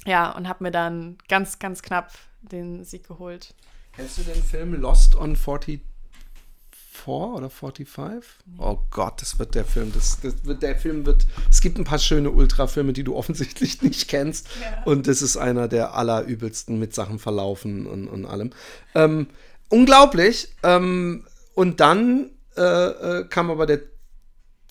[0.06, 2.12] ja, und habe mir dann ganz, ganz knapp
[2.42, 3.54] den Sieg geholt.
[3.94, 5.82] Kennst du den Film Lost on 40
[7.08, 8.24] oder 45?
[8.58, 9.92] Oh Gott, das wird der Film.
[9.94, 11.26] Das, das wird der Film wird.
[11.50, 14.48] Es gibt ein paar schöne Ultrafilme, die du offensichtlich nicht kennst.
[14.62, 14.84] Ja.
[14.84, 18.52] Und das ist einer der allerübelsten mit Sachen verlaufen und, und allem.
[18.94, 19.28] Ähm,
[19.70, 20.50] unglaublich.
[20.64, 23.82] Ähm, und dann äh, äh, kam aber der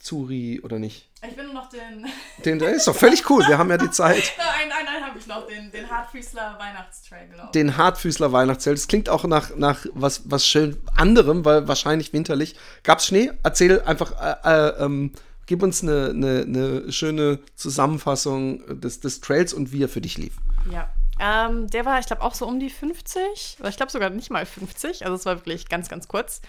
[0.04, 1.08] Zuri, oder nicht?
[1.26, 2.06] Ich bin nur noch den.
[2.44, 3.42] Den, der ist doch völlig cool.
[3.48, 4.34] Wir haben ja die Zeit.
[4.38, 7.52] Nein, nein, nein, habe ich noch den, den Hartfüßler Weihnachtstrail gelaufen.
[7.54, 8.76] Den Hartfüßler Weihnachtszelt.
[8.76, 12.54] Das klingt auch nach, nach was, was schön anderem, weil wahrscheinlich winterlich.
[12.82, 13.32] Gab's Schnee?
[13.42, 15.12] Erzähl einfach, äh, äh, ähm,
[15.46, 20.18] gib uns eine, eine, eine schöne Zusammenfassung des, des Trails und wie er für dich
[20.18, 20.34] lief.
[20.70, 20.90] Ja.
[21.20, 23.58] Ähm, der war, ich glaube, auch so um die 50.
[23.60, 25.04] Oder ich glaube sogar nicht mal 50.
[25.04, 26.42] Also es war wirklich ganz, ganz kurz.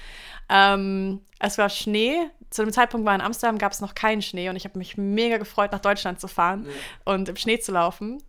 [0.50, 2.30] Ähm, es war Schnee.
[2.50, 4.50] Zu dem Zeitpunkt war in Amsterdam, gab es noch keinen Schnee.
[4.50, 6.68] Und ich habe mich mega gefreut, nach Deutschland zu fahren
[7.04, 8.24] und im Schnee zu laufen.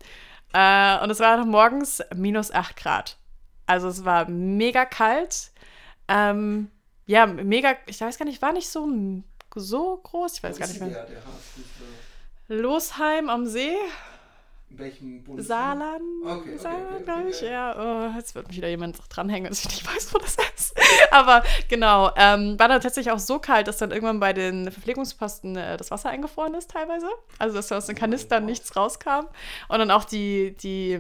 [0.53, 3.17] Äh, und es war noch morgens minus 8 Grad.
[3.67, 5.51] Also es war mega kalt.
[6.09, 6.71] Ähm,
[7.07, 8.89] ja, mega, ich weiß gar nicht, war nicht so,
[9.55, 10.35] so groß.
[10.35, 11.07] Ich weiß gar nicht mehr.
[12.49, 13.75] Losheim am See.
[14.69, 15.81] In welchem Bundesland?
[15.81, 18.11] Saarland, Okay, Saarland, okay, glaube okay, ich, ja.
[18.13, 20.77] Oh, jetzt wird mich wieder jemand dranhängen, dass ich nicht weiß, wo das ist.
[21.13, 25.57] Aber genau, ähm, war dann tatsächlich auch so kalt, dass dann irgendwann bei den Verpflegungsposten
[25.57, 27.09] äh, das Wasser eingefroren ist teilweise.
[27.39, 29.27] Also, dass aus den Kanistern nichts rauskam.
[29.69, 30.99] Und dann auch die, die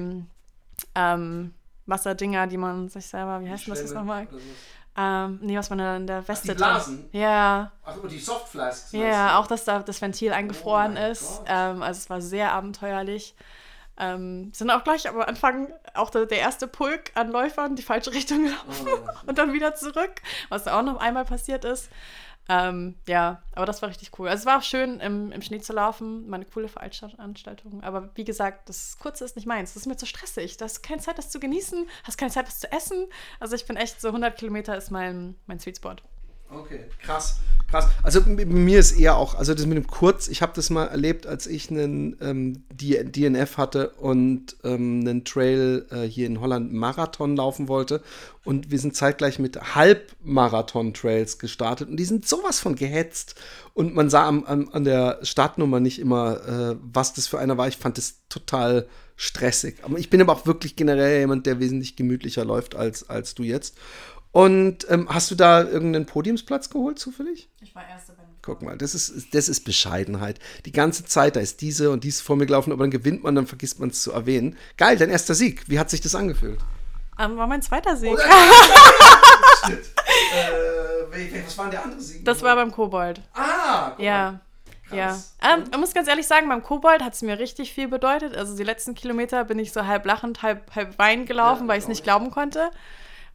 [0.94, 1.54] ähm,
[1.86, 4.28] Wasserdinger, die man sich selber, wie heißt denn das jetzt nochmal?
[4.96, 7.08] Ähm, nee, was man da in der Weste die Blasen?
[7.12, 8.92] Ja, Ach, aber die Softflasks.
[8.92, 11.42] ja, auch dass da das Ventil eingefroren mein ist.
[11.46, 13.34] Ähm, also es war sehr abenteuerlich.
[13.98, 18.12] Ähm, sind auch gleich am Anfang auch der, der erste Pulk an Läufern die falsche
[18.12, 19.08] Richtung gelaufen Oh.
[19.26, 20.20] und dann wieder zurück,
[20.50, 21.88] was da auch noch einmal passiert ist.
[22.48, 24.28] Ähm, ja, aber das war richtig cool.
[24.28, 27.82] Also es war auch schön, im, im Schnee zu laufen, mal eine coole Veranstaltung.
[27.82, 29.74] Aber wie gesagt, das Kurze ist nicht meins.
[29.74, 30.56] Das ist mir zu stressig.
[30.56, 33.06] Du hast keine Zeit, das zu genießen, hast keine Zeit, das zu essen.
[33.40, 35.96] Also ich bin echt so 100 Kilometer ist mein, mein Sweet Spot.
[36.48, 37.88] Okay, krass, krass.
[38.04, 41.26] Also mir ist eher auch, also das mit dem Kurz, ich habe das mal erlebt,
[41.26, 47.34] als ich einen ähm, DNF hatte und ähm, einen Trail äh, hier in Holland Marathon
[47.34, 48.00] laufen wollte
[48.44, 53.34] und wir sind zeitgleich mit Halbmarathon-Trails gestartet und die sind sowas von gehetzt
[53.74, 57.58] und man sah am, am, an der Startnummer nicht immer, äh, was das für einer
[57.58, 57.66] war.
[57.66, 58.86] Ich fand das total
[59.16, 59.76] stressig.
[59.82, 63.42] Aber ich bin aber auch wirklich generell jemand, der wesentlich gemütlicher läuft als, als du
[63.42, 63.76] jetzt.
[64.32, 67.48] Und ähm, hast du da irgendeinen Podiumsplatz geholt zufällig?
[67.62, 70.38] Ich war erste beim Guck mal, das ist, das ist Bescheidenheit.
[70.66, 73.34] Die ganze Zeit, da ist diese und diese vor mir gelaufen, aber dann gewinnt man,
[73.34, 74.56] dann vergisst man es zu erwähnen.
[74.76, 75.64] Geil, dein erster Sieg.
[75.68, 76.60] Wie hat sich das angefühlt?
[77.18, 78.16] Ähm, war mein zweiter Sieg.
[79.66, 79.78] Shit.
[80.32, 82.24] äh, was war denn der andere Sieg?
[82.24, 83.20] Das war beim Kobold.
[83.34, 84.04] Ah, guck mal.
[84.04, 84.40] Ja.
[84.92, 85.06] Ja.
[85.08, 85.34] Krass.
[85.42, 88.36] Ähm, ich muss ganz ehrlich sagen, beim Kobold hat es mir richtig viel bedeutet.
[88.36, 91.78] Also die letzten Kilometer bin ich so halb lachend, halb, halb weinend gelaufen, Ja, weil
[91.78, 92.04] ich es nicht ich.
[92.04, 92.70] glauben konnte.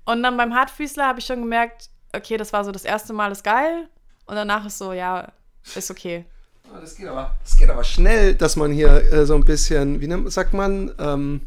[0.06, 3.32] Und dann beim Hartfüßler habe ich schon gemerkt, okay, das war so das erste Mal,
[3.32, 3.88] ist geil.
[4.26, 5.32] Und danach ist so, ja,
[5.76, 6.26] ist okay.
[6.74, 10.00] Ah, das, geht aber, das geht aber schnell, dass man hier äh, so ein bisschen,
[10.00, 11.42] wie nennt, sagt man, ähm,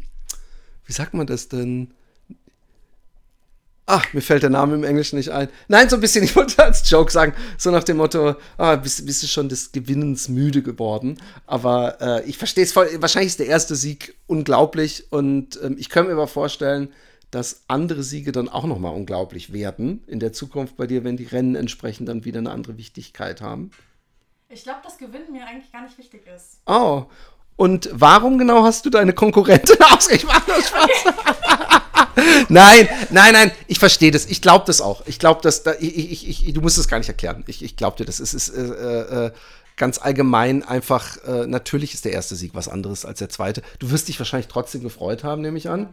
[0.85, 1.91] wie sagt man das denn?
[3.87, 5.47] Ach, mir fällt der Name im Englischen nicht ein.
[5.67, 9.05] Nein, so ein bisschen, ich wollte als Joke sagen, so nach dem Motto, ah, bist,
[9.05, 11.17] bist du schon des Gewinnens müde geworden.
[11.47, 15.89] Aber äh, ich verstehe es voll, wahrscheinlich ist der erste Sieg unglaublich und ähm, ich
[15.89, 16.89] könnte mir aber vorstellen,
[17.31, 21.25] dass andere Siege dann auch nochmal unglaublich werden in der Zukunft bei dir, wenn die
[21.25, 23.71] Rennen entsprechend dann wieder eine andere Wichtigkeit haben.
[24.49, 26.61] Ich glaube, dass Gewinnen mir eigentlich gar nicht wichtig ist.
[26.65, 27.05] Oh.
[27.57, 30.43] Und warum genau hast du deine Konkurrentin ausgemacht?
[32.49, 34.25] nein, nein, nein, ich verstehe das.
[34.25, 35.03] Ich glaube das auch.
[35.05, 37.43] Ich glaube, dass da, ich, ich, ich, du musst es gar nicht erklären.
[37.47, 38.19] Ich, ich glaube dir das.
[38.19, 38.61] Es ist äh,
[39.27, 39.31] äh,
[39.77, 43.61] ganz allgemein einfach, äh, natürlich ist der erste Sieg was anderes als der zweite.
[43.79, 45.89] Du wirst dich wahrscheinlich trotzdem gefreut haben, nehme ich an.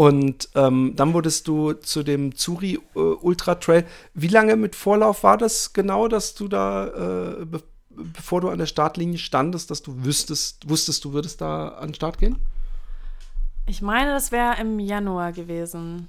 [0.00, 3.84] Und ähm, dann wurdest du zu dem Zuri äh, Ultra Trail.
[4.14, 8.56] Wie lange mit Vorlauf war das genau, dass du da, äh, be bevor du an
[8.56, 12.38] der Startlinie standest, dass du wüsstest, wusstest, du würdest da an den Start gehen?
[13.66, 16.08] Ich meine, das wäre im Januar gewesen.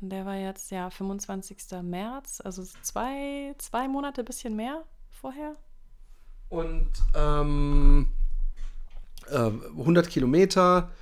[0.00, 1.56] Und der war jetzt ja 25.
[1.82, 5.54] März, also zwei, zwei Monate, bisschen mehr vorher.
[6.50, 8.06] Und ähm,
[9.28, 10.92] äh, 100 Kilometer,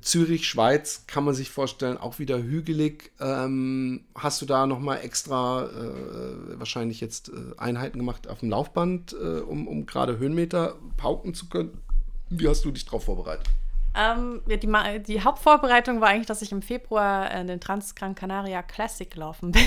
[0.00, 3.12] Zürich, Schweiz, kann man sich vorstellen, auch wieder hügelig.
[3.20, 9.12] Ähm, hast du da nochmal extra äh, wahrscheinlich jetzt äh, Einheiten gemacht auf dem Laufband,
[9.12, 11.80] äh, um, um gerade Höhenmeter pauken zu können?
[12.28, 13.46] Wie hast du dich darauf vorbereitet?
[13.94, 18.14] Ähm, ja, die, die Hauptvorbereitung war eigentlich, dass ich im Februar äh, den Trans Gran
[18.14, 19.62] Canaria Classic gelaufen bin.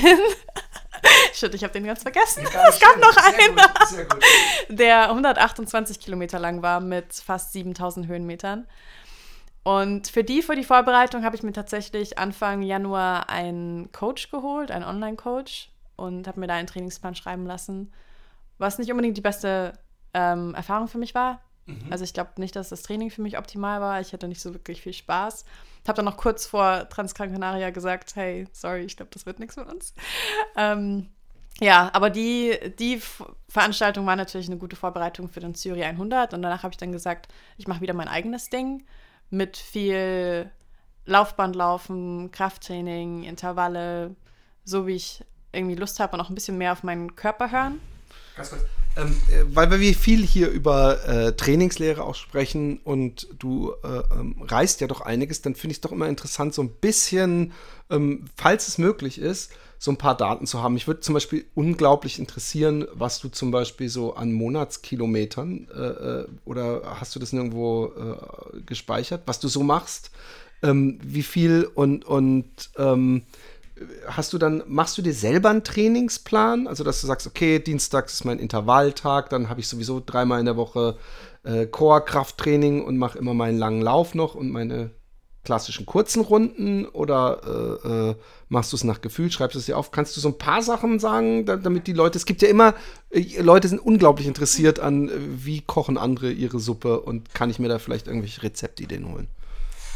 [1.33, 2.45] Shit, ich habe den ganz vergessen.
[2.69, 3.57] Es gab noch einen,
[3.87, 4.23] Sehr gut.
[4.69, 8.67] der 128 Kilometer lang war mit fast 7000 Höhenmetern.
[9.63, 14.71] Und für die, für die Vorbereitung habe ich mir tatsächlich Anfang Januar einen Coach geholt,
[14.71, 15.69] einen Online-Coach.
[15.97, 17.93] und habe mir da einen Trainingsplan schreiben lassen,
[18.57, 19.73] was nicht unbedingt die beste
[20.15, 21.41] ähm, Erfahrung für mich war.
[21.67, 21.87] Mhm.
[21.91, 24.01] Also ich glaube nicht, dass das Training für mich optimal war.
[24.01, 25.45] Ich hatte nicht so wirklich viel Spaß.
[25.87, 29.57] Habe dann noch kurz vor Transgran Canaria gesagt, hey, sorry, ich glaube, das wird nichts
[29.57, 29.93] mit uns.
[30.55, 31.09] Ähm,
[31.59, 32.99] ja, aber die, die
[33.47, 36.91] Veranstaltung war natürlich eine gute Vorbereitung für den Zürich 100 und danach habe ich dann
[36.91, 38.83] gesagt, ich mache wieder mein eigenes Ding
[39.31, 40.51] mit viel
[41.05, 44.15] Laufbandlaufen, Krafttraining, Intervalle,
[44.63, 47.81] so wie ich irgendwie Lust habe und auch ein bisschen mehr auf meinen Körper hören.
[48.35, 48.61] Ganz kurz.
[48.97, 54.35] Ähm, äh, weil wir viel hier über äh, Trainingslehre auch sprechen und du äh, ähm,
[54.41, 57.53] reist ja doch einiges, dann finde ich es doch immer interessant, so ein bisschen,
[57.89, 60.73] ähm, falls es möglich ist, so ein paar Daten zu haben.
[60.73, 66.27] Mich würde zum Beispiel unglaublich interessieren, was du zum Beispiel so an Monatskilometern äh, äh
[66.45, 70.11] oder hast du das nirgendwo äh, gespeichert, was du so machst,
[70.63, 72.45] ähm, wie viel und, und
[72.77, 73.23] ähm,
[74.07, 76.67] hast du dann, machst du dir selber einen Trainingsplan?
[76.67, 80.45] Also, dass du sagst, okay, Dienstags ist mein Intervalltag, dann habe ich sowieso dreimal in
[80.45, 80.97] der Woche
[81.43, 84.91] äh, Core-Krafttraining und mache immer meinen langen Lauf noch und meine
[85.43, 88.15] klassischen kurzen Runden oder äh, äh,
[88.49, 89.91] machst du es nach Gefühl, schreibst du es dir auf?
[89.91, 92.75] Kannst du so ein paar Sachen sagen, da, damit die Leute, es gibt ja immer,
[93.09, 97.57] äh, Leute sind unglaublich interessiert an, äh, wie kochen andere ihre Suppe und kann ich
[97.57, 99.27] mir da vielleicht irgendwelche Rezeptideen holen?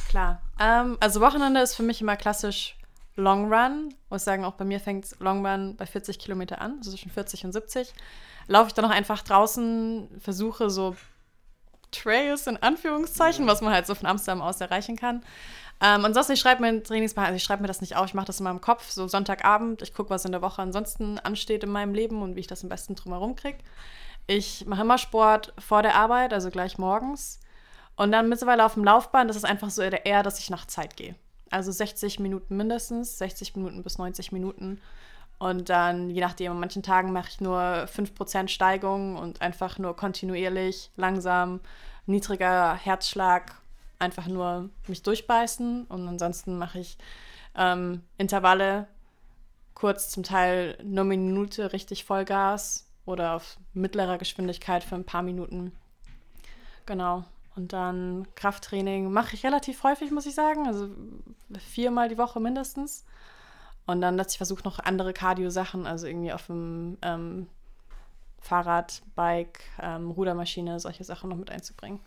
[0.09, 0.41] Klar.
[0.59, 2.75] Ähm, also Wochenende ist für mich immer klassisch
[3.15, 3.89] Long Run.
[3.89, 7.11] Ich muss sagen, auch bei mir fängt Long Run bei 40 Kilometer an, also zwischen
[7.11, 7.93] 40 und 70.
[8.47, 10.95] Laufe ich dann noch einfach draußen, versuche so
[11.91, 15.23] Trails in Anführungszeichen, was man halt so von Amsterdam aus erreichen kann.
[15.81, 18.27] Ähm, ansonsten, ich schreibe mir Trainingsplan, also ich schreibe mir das nicht auf, ich mache
[18.27, 21.69] das in meinem Kopf, so Sonntagabend, ich gucke, was in der Woche ansonsten ansteht in
[21.69, 23.57] meinem Leben und wie ich das am besten drumherum kriege.
[24.27, 27.39] Ich mache immer Sport vor der Arbeit, also gleich morgens.
[27.95, 30.97] Und dann mittlerweile auf dem Laufband, das ist einfach so eher, dass ich nach Zeit
[30.97, 31.15] gehe.
[31.55, 34.81] Also 60 Minuten mindestens, 60 Minuten bis 90 Minuten.
[35.39, 39.95] Und dann, je nachdem, an manchen Tagen mache ich nur 5% Steigung und einfach nur
[39.95, 41.61] kontinuierlich, langsam,
[42.07, 43.55] niedriger Herzschlag,
[43.99, 45.85] einfach nur mich durchbeißen.
[45.85, 46.97] Und ansonsten mache ich
[47.55, 48.89] ähm, Intervalle,
[49.75, 55.21] kurz zum Teil nur eine Minute richtig Vollgas oder auf mittlerer Geschwindigkeit für ein paar
[55.21, 55.71] Minuten.
[56.85, 57.23] Genau.
[57.55, 60.67] Und dann Krafttraining mache ich relativ häufig, muss ich sagen.
[60.67, 60.89] Also
[61.57, 63.05] viermal die Woche mindestens.
[63.85, 67.47] Und dann, dass ich versuche, noch andere Cardio-Sachen, also irgendwie auf dem ähm,
[68.39, 71.99] Fahrrad, Bike, ähm, Rudermaschine, solche Sachen noch mit einzubringen.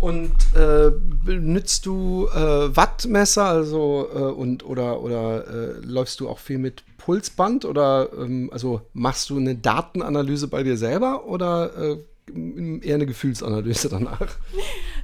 [0.00, 0.90] Und äh,
[1.24, 6.82] benutzt du äh, Wattmesser, also äh, und oder oder äh, läufst du auch viel mit
[6.98, 11.98] Pulsband oder ähm, also machst du eine Datenanalyse bei dir selber oder äh,
[12.28, 14.28] eher eine Gefühlsanalyse danach?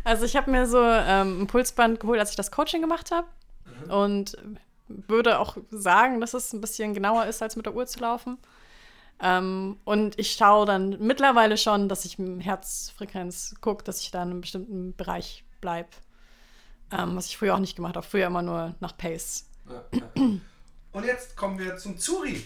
[0.04, 3.26] Also ich habe mir so ähm, ein Pulsband geholt, als ich das Coaching gemacht habe.
[3.84, 3.90] Mhm.
[3.90, 4.36] Und
[4.88, 8.38] würde auch sagen, dass es ein bisschen genauer ist, als mit der Uhr zu laufen.
[9.22, 14.22] Ähm, und ich schaue dann mittlerweile schon, dass ich mit Herzfrequenz gucke, dass ich da
[14.22, 15.90] in einem bestimmten Bereich bleibe.
[16.90, 18.06] Ähm, was ich früher auch nicht gemacht habe.
[18.06, 19.46] Früher immer nur nach Pace.
[19.68, 20.22] Ja, ja.
[20.92, 22.42] Und jetzt kommen wir zum Zuri.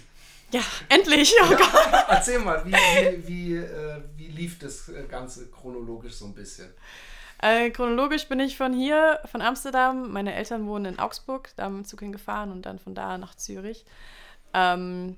[0.54, 1.34] Ja, endlich!
[1.42, 6.34] Oh ja, erzähl mal, wie, wie, wie, äh, wie lief das Ganze chronologisch so ein
[6.34, 6.72] bisschen?
[7.42, 10.12] Äh, chronologisch bin ich von hier, von Amsterdam.
[10.12, 13.34] Meine Eltern wohnen in Augsburg, da mit dem Zug hingefahren und dann von da nach
[13.34, 13.84] Zürich.
[14.52, 15.16] Ähm,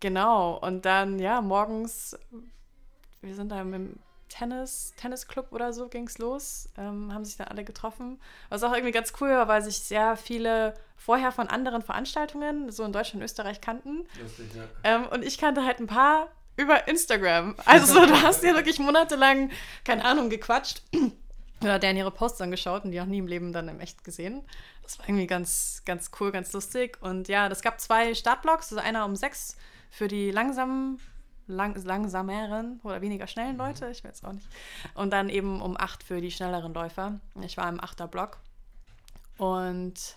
[0.00, 2.18] genau, und dann, ja, morgens,
[3.20, 3.98] wir sind da mit dem
[4.32, 8.18] Tennis, Tennisclub oder so ging es los, ähm, haben sich dann alle getroffen.
[8.48, 12.84] Was auch irgendwie ganz cool war, weil sich sehr viele vorher von anderen Veranstaltungen, so
[12.84, 14.06] in Deutschland und Österreich, kannten.
[14.20, 14.64] Lustig, ja.
[14.84, 17.56] Ähm, und ich kannte halt ein paar über Instagram.
[17.66, 19.50] Also so, du hast ja wirklich monatelang,
[19.84, 20.82] keine Ahnung, gequatscht
[21.60, 24.42] oder deren ihre Posts angeschaut und die auch nie im Leben dann im echt gesehen.
[24.82, 26.96] Das war irgendwie ganz, ganz cool, ganz lustig.
[27.02, 29.56] Und ja, das gab zwei Startblocks, also einer um sechs
[29.90, 30.98] für die langsamen,
[31.52, 34.48] lang, langsameren oder weniger schnellen Leute, ich weiß auch nicht.
[34.94, 37.20] Und dann eben um acht für die schnelleren Läufer.
[37.40, 38.38] Ich war im Achterblock.
[39.38, 40.16] Und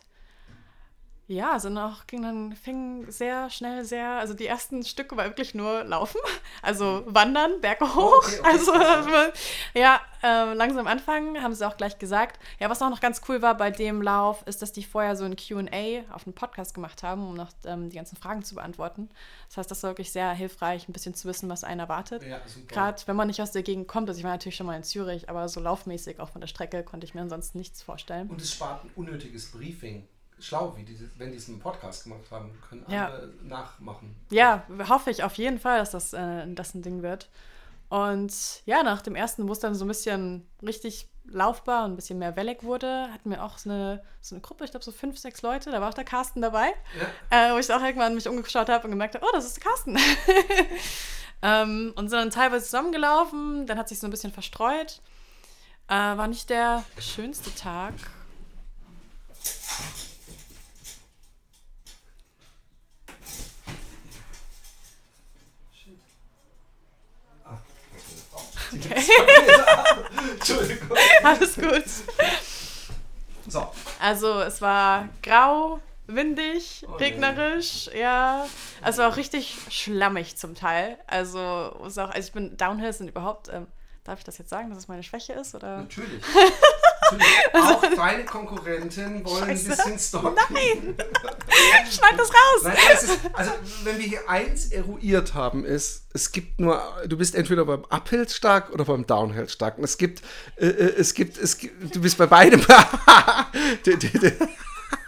[1.27, 5.55] ja, also noch ging dann, fing sehr schnell sehr, also die ersten Stücke war wirklich
[5.55, 6.21] nur Laufen,
[6.61, 8.17] also Wandern, Berge oh, hoch.
[8.17, 8.71] Okay, okay, also
[9.73, 12.39] ja, äh, langsam anfangen, haben sie auch gleich gesagt.
[12.59, 15.25] Ja, was auch noch ganz cool war bei dem Lauf, ist, dass die vorher so
[15.25, 19.09] ein QA auf einem Podcast gemacht haben, um noch ähm, die ganzen Fragen zu beantworten.
[19.47, 22.23] Das heißt, das war wirklich sehr hilfreich, ein bisschen zu wissen, was einen erwartet.
[22.23, 24.77] Ja, Gerade wenn man nicht aus der Gegend kommt, also ich war natürlich schon mal
[24.77, 28.29] in Zürich, aber so laufmäßig auch von der Strecke konnte ich mir ansonsten nichts vorstellen.
[28.29, 30.07] Und es spart ein unnötiges Briefing
[30.39, 33.11] schlau, wie die, wenn die es im Podcast gemacht haben, können ja.
[33.43, 34.15] nachmachen.
[34.29, 37.29] Ja, hoffe ich auf jeden Fall, dass das, äh, das ein Ding wird.
[37.89, 41.95] Und ja, nach dem ersten, wo es dann so ein bisschen richtig laufbar und ein
[41.95, 44.91] bisschen mehr wellig wurde, hatten wir auch so eine, so eine Gruppe, ich glaube so
[44.91, 46.73] fünf, sechs Leute, da war auch der Carsten dabei,
[47.29, 47.49] ja.
[47.49, 49.63] äh, wo ich auch irgendwann mich umgeschaut habe und gemerkt habe, oh, das ist der
[49.63, 49.97] Carsten.
[51.41, 55.01] ähm, und sind dann teilweise zusammengelaufen, dann hat sich so ein bisschen verstreut.
[55.87, 57.93] Äh, war nicht der schönste Tag.
[68.75, 69.01] Okay.
[70.33, 70.97] Entschuldigung.
[71.23, 71.85] Alles gut.
[73.47, 73.71] So.
[73.99, 77.99] Also es war grau, windig, oh, regnerisch, yeah.
[77.99, 78.45] ja.
[78.81, 80.97] Also auch richtig schlammig zum Teil.
[81.07, 83.67] Also, auch, also ich bin Downhill sind überhaupt ähm,
[84.05, 85.55] Darf ich das jetzt sagen, dass es meine Schwäche ist?
[85.55, 85.79] Oder?
[85.79, 86.23] Natürlich.
[87.11, 87.25] Natürlich.
[87.53, 89.71] Auch deine Konkurrentin wollen Scheiße.
[89.71, 90.35] ein bisschen stalken.
[90.49, 90.95] Nein!
[91.89, 92.63] Schneid das raus!
[92.63, 93.51] Nein, das ist, also,
[93.83, 98.27] wenn wir hier eins eruiert haben, ist, es gibt nur, du bist entweder beim Uphill
[98.29, 99.77] stark oder beim Downhill stark.
[99.77, 100.21] Und es gibt,
[100.57, 102.61] äh, äh es gibt, es gibt, du bist bei beidem.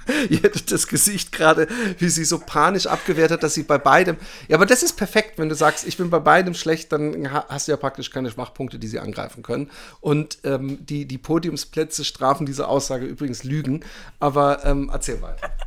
[0.30, 4.18] Ihr hättet das Gesicht gerade, wie sie so panisch abgewehrt hat, dass sie bei beidem.
[4.48, 7.68] Ja, aber das ist perfekt, wenn du sagst, ich bin bei beidem schlecht, dann hast
[7.68, 9.70] du ja praktisch keine Schwachpunkte, die sie angreifen können.
[10.02, 13.84] Und ähm, die, die Podiumsplätze strafen diese Aussage übrigens Lügen.
[14.20, 15.52] Aber ähm, erzähl weiter.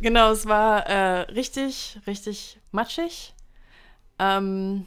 [0.00, 3.34] Genau, es war äh, richtig, richtig matschig.
[4.18, 4.86] Ähm,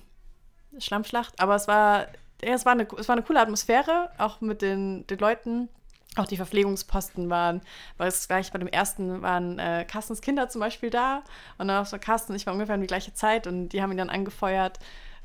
[0.78, 2.08] Schlammschlacht, aber es war,
[2.44, 5.70] ja, es war, eine, es war eine coole Atmosphäre, auch mit den, den Leuten
[6.18, 7.62] auch die Verpflegungsposten waren,
[7.98, 11.24] weil es gleich bei dem ersten waren äh, Carstens Kinder zum Beispiel da
[11.58, 13.92] und dann auch so Carsten ich war ungefähr um die gleiche Zeit und die haben
[13.92, 14.80] ihn dann angefeuert.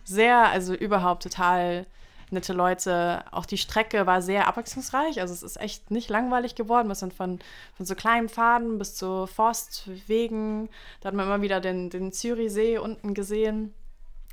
[0.05, 1.87] Sehr, also überhaupt total
[2.30, 3.24] nette Leute.
[3.32, 6.87] Auch die Strecke war sehr abwechslungsreich, also es ist echt nicht langweilig geworden.
[6.87, 7.41] Wir sind von,
[7.76, 10.68] von so kleinen Pfaden bis zu Forstwegen.
[11.01, 13.74] Da hat man immer wieder den, den Zürichsee unten gesehen.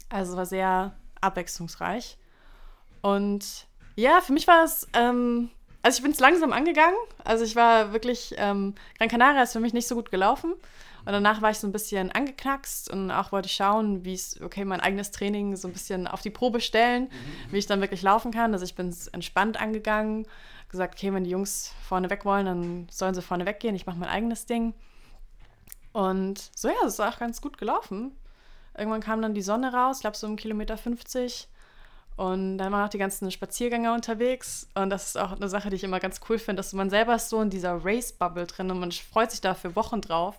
[0.09, 2.17] Also es war sehr abwechslungsreich.
[3.01, 5.49] Und ja, für mich war es ähm,
[5.83, 6.97] also ich bin es langsam angegangen.
[7.23, 10.53] Also ich war wirklich, ähm, Gran Canaria ist für mich nicht so gut gelaufen.
[11.05, 14.39] Und danach war ich so ein bisschen angeknackst und auch wollte ich schauen, wie es,
[14.41, 17.51] okay, mein eigenes Training so ein bisschen auf die Probe stellen, mhm.
[17.51, 18.53] wie ich dann wirklich laufen kann.
[18.53, 20.25] Also ich bin es entspannt angegangen,
[20.69, 23.97] gesagt, okay, wenn die Jungs vorne weg wollen, dann sollen sie vorne weggehen, ich mache
[23.97, 24.73] mein eigenes Ding.
[25.91, 28.15] Und so ja, es ist auch ganz gut gelaufen.
[28.77, 31.49] Irgendwann kam dann die Sonne raus, ich glaube so um Kilometer 50.
[32.15, 34.67] Und dann waren auch die ganzen Spaziergänger unterwegs.
[34.75, 37.15] Und das ist auch eine Sache, die ich immer ganz cool finde, dass man selber
[37.15, 40.37] ist so in dieser Race-Bubble drin und man freut sich da für Wochen drauf.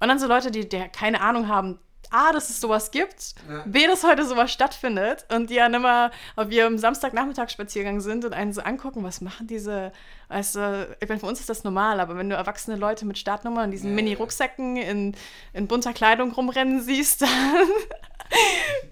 [0.00, 1.78] Und dann so Leute, die, die keine Ahnung haben,
[2.10, 3.62] A, dass es sowas gibt, ja.
[3.66, 8.52] B, dass heute sowas stattfindet und die dann immer auf ihrem Samstagnachmittagsspaziergang sind und einen
[8.52, 9.90] so angucken, was machen diese,
[10.28, 13.18] weißt du, ich meine, für uns ist das normal, aber wenn du erwachsene Leute mit
[13.18, 13.96] Startnummern in diesen ja.
[13.96, 15.16] Mini-Rucksäcken in,
[15.52, 17.30] in bunter Kleidung rumrennen siehst, dann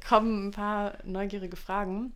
[0.09, 2.14] kommen ein paar neugierige Fragen.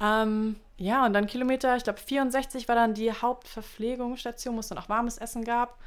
[0.00, 4.78] Ähm, ja, und dann Kilometer, ich glaube 64 war dann die Hauptverpflegungsstation, wo es dann
[4.78, 5.78] auch warmes Essen gab.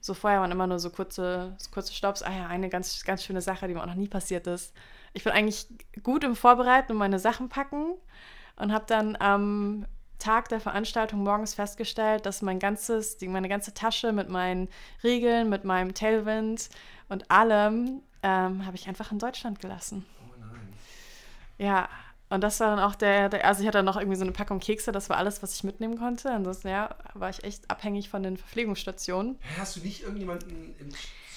[0.00, 2.22] So vorher waren immer nur so kurze, kurze Stops.
[2.22, 4.74] Ah ja, eine ganz, ganz schöne Sache, die mir auch noch nie passiert ist.
[5.14, 5.66] Ich bin eigentlich
[6.02, 7.94] gut im Vorbereiten und meine Sachen packen
[8.56, 9.86] und habe dann am
[10.18, 14.68] Tag der Veranstaltung morgens festgestellt, dass mein ganzes, die, meine ganze Tasche mit meinen
[15.02, 16.68] Riegeln, mit meinem Tailwind
[17.08, 20.06] und allem ähm, habe ich einfach in Deutschland gelassen.
[20.20, 20.68] Oh nein.
[21.58, 21.88] Ja,
[22.28, 24.32] und das war dann auch der, der, also ich hatte dann noch irgendwie so eine
[24.32, 26.30] Packung Kekse, das war alles, was ich mitnehmen konnte.
[26.30, 29.38] Ansonsten, ja, war ich echt abhängig von den Verpflegungsstationen.
[29.58, 30.88] Hast du nicht irgendjemanden im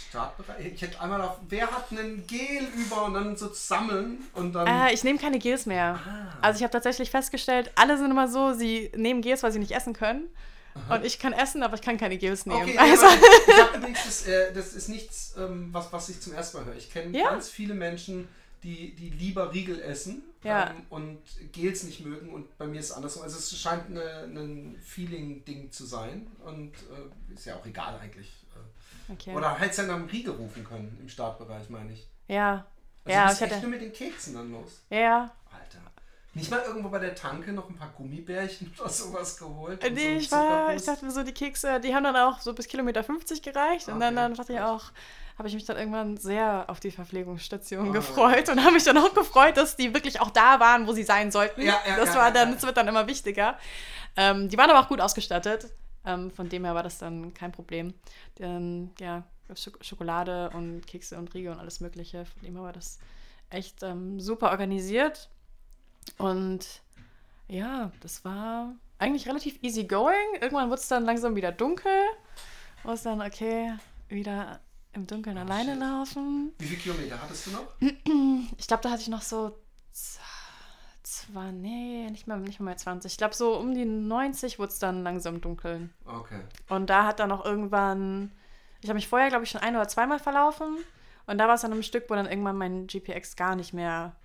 [0.10, 0.74] Startbereich?
[0.74, 4.66] Ich hätte einmal auf, wer hat einen Gel über und dann so sammeln und dann.
[4.66, 6.00] Äh, ich nehme keine Gels mehr.
[6.04, 6.38] Ah.
[6.42, 9.74] Also ich habe tatsächlich festgestellt, alle sind immer so, sie nehmen Gels, weil sie nicht
[9.74, 10.28] essen können.
[10.74, 10.96] Aha.
[10.96, 12.64] Und ich kann essen, aber ich kann keine Gels nehmen.
[12.64, 13.06] Okay, also.
[13.48, 16.66] ich habe übrigens, das, äh, das ist nichts, ähm, was, was ich zum ersten Mal
[16.66, 16.76] höre.
[16.76, 17.30] Ich kenne ja.
[17.30, 18.28] ganz viele Menschen,
[18.64, 20.72] die, die lieber Riegel essen ja.
[20.72, 21.20] ähm, und
[21.52, 23.24] Gels nicht mögen und bei mir ist es andersrum.
[23.24, 28.46] Also es scheint ein Feeling-Ding zu sein und äh, ist ja auch egal eigentlich.
[28.56, 29.14] Äh.
[29.14, 29.36] Okay.
[29.36, 32.08] Oder halt dann am Riegel rufen können im Startbereich, meine ich.
[32.28, 32.66] Ja.
[33.06, 33.62] Also ja, du bist echt hatte...
[33.62, 34.82] nur mit den Keksen dann los.
[34.90, 35.32] Ja.
[35.52, 35.80] Alter.
[36.34, 39.82] Nicht mal irgendwo bei der Tanke noch ein paar Gummibärchen oder sowas geholt?
[39.92, 42.54] Nee, so ich war, ich dachte mir so, die Kekse, die haben dann auch so
[42.54, 43.94] bis Kilometer 50 gereicht okay.
[43.94, 44.92] und dann, dann dachte ich auch,
[45.40, 48.98] habe ich mich dann irgendwann sehr auf die Verpflegungsstation oh, gefreut und habe mich dann
[48.98, 51.62] auch gefreut, dass die wirklich auch da waren, wo sie sein sollten.
[51.62, 53.58] Ja, ja, das war dann, das wird dann immer wichtiger.
[54.18, 55.70] Ähm, die waren aber auch gut ausgestattet.
[56.06, 57.94] Ähm, von dem her war das dann kein Problem.
[58.38, 59.24] Denn ja,
[59.56, 62.26] Schokolade und Kekse und Riegel und alles Mögliche.
[62.26, 63.00] Von dem her war das
[63.50, 65.30] echt ähm, super organisiert.
[66.18, 66.82] Und
[67.48, 70.34] ja, das war eigentlich relativ easy going.
[70.42, 72.04] Irgendwann wurde es dann langsam wieder dunkel.
[72.84, 73.74] Wo es dann, okay,
[74.10, 74.60] wieder
[74.94, 75.80] im Dunkeln oh, alleine shit.
[75.80, 76.54] laufen.
[76.58, 77.68] Wie viele Kilometer hattest du noch?
[78.58, 79.56] Ich glaube, da hatte ich noch so
[81.10, 83.12] Zwar, nee, nicht mal, nicht mal mehr 20.
[83.12, 85.92] Ich glaube, so um die 90 wurde es dann langsam dunkeln.
[86.06, 86.42] Okay.
[86.68, 88.32] Und da hat dann auch irgendwann,
[88.82, 90.78] ich habe mich vorher, glaube ich, schon ein oder zweimal verlaufen.
[91.26, 94.16] Und da war es dann ein Stück, wo dann irgendwann mein GPX gar nicht mehr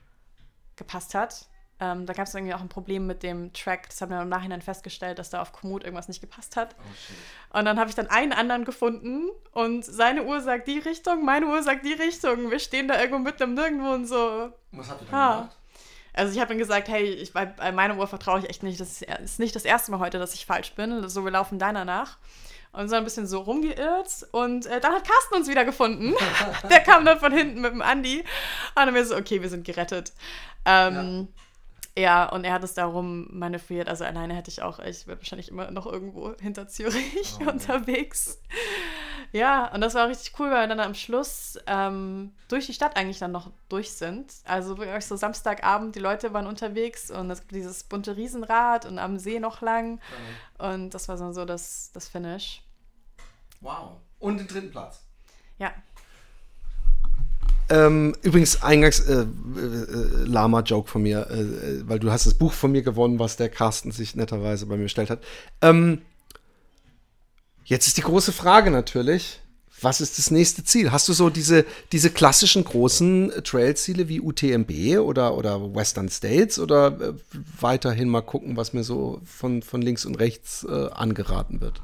[0.77, 1.49] gepasst hat.
[1.81, 3.89] Ähm, da gab es irgendwie auch ein Problem mit dem Track.
[3.89, 6.77] Das haben wir im Nachhinein festgestellt, dass da auf Komoot irgendwas nicht gepasst hat.
[6.79, 11.25] Oh, und dann habe ich dann einen anderen gefunden und seine Uhr sagt die Richtung,
[11.25, 12.51] meine Uhr sagt die Richtung.
[12.51, 14.53] Wir stehen da irgendwo mitten im Nirgendwo und so.
[14.72, 15.35] Was habt ihr dann ha.
[15.35, 15.57] gemacht?
[16.16, 18.79] Also ich habe ihm gesagt, hey, ich, bei, bei meiner Uhr vertraue ich echt nicht.
[18.79, 21.09] Das ist, nicht das erste Mal heute, dass ich falsch bin.
[21.09, 22.18] So, wir laufen deiner nach.
[22.72, 24.27] Und so ein bisschen so rumgeirrt.
[24.31, 26.14] Und äh, dann hat Carsten uns wieder gefunden.
[26.70, 28.20] Der kam dann von hinten mit dem Andi.
[28.20, 28.27] Und
[28.77, 30.12] dann wir so, okay, wir sind gerettet.
[30.64, 31.43] Ähm, ja.
[31.97, 33.89] Ja, und er hat es darum manövriert.
[33.89, 38.41] Also alleine hätte ich auch, ich würde wahrscheinlich immer noch irgendwo hinter Zürich oh, unterwegs.
[39.31, 42.97] Ja, und das war richtig cool, weil wir dann am Schluss ähm, durch die Stadt
[42.97, 44.33] eigentlich dann noch durch sind.
[44.45, 48.99] Also wirklich so Samstagabend, die Leute waren unterwegs und es gibt dieses bunte Riesenrad und
[48.99, 49.95] am See noch lang.
[49.95, 50.67] Mhm.
[50.67, 52.63] Und das war so das, das Finish.
[53.61, 53.99] Wow.
[54.19, 55.05] Und den dritten Platz.
[55.59, 55.73] Ja.
[57.71, 59.27] Ähm, übrigens, eingangs äh, äh,
[60.27, 63.49] Lama-Joke von mir, äh, äh, weil du hast das Buch von mir gewonnen, was der
[63.49, 65.23] Carsten sich netterweise bei mir bestellt hat.
[65.62, 66.03] Ähm,
[67.65, 69.41] jetzt ist die große Frage natürlich,
[69.81, 70.93] was ist das nächste Ziel?
[70.93, 76.87] Hast du so diese, diese klassischen großen Trail-Ziele wie UTMB oder, oder Western States oder
[77.01, 77.12] äh,
[77.61, 81.81] weiterhin mal gucken, was mir so von, von links und rechts äh, angeraten wird?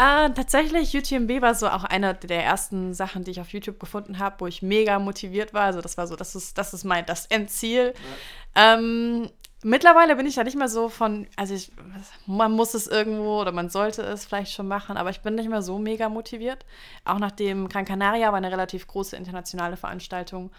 [0.00, 4.18] Äh, tatsächlich, UTMB war so auch eine der ersten Sachen, die ich auf YouTube gefunden
[4.18, 5.64] habe, wo ich mega motiviert war.
[5.64, 7.92] Also das war so, das ist, das ist mein, das Endziel.
[8.56, 8.78] Ja.
[8.78, 9.28] Ähm,
[9.62, 11.70] mittlerweile bin ich da nicht mehr so von, also ich,
[12.24, 15.50] man muss es irgendwo oder man sollte es vielleicht schon machen, aber ich bin nicht
[15.50, 16.64] mehr so mega motiviert.
[17.04, 20.50] Auch nachdem Gran Canaria war eine relativ große internationale Veranstaltung.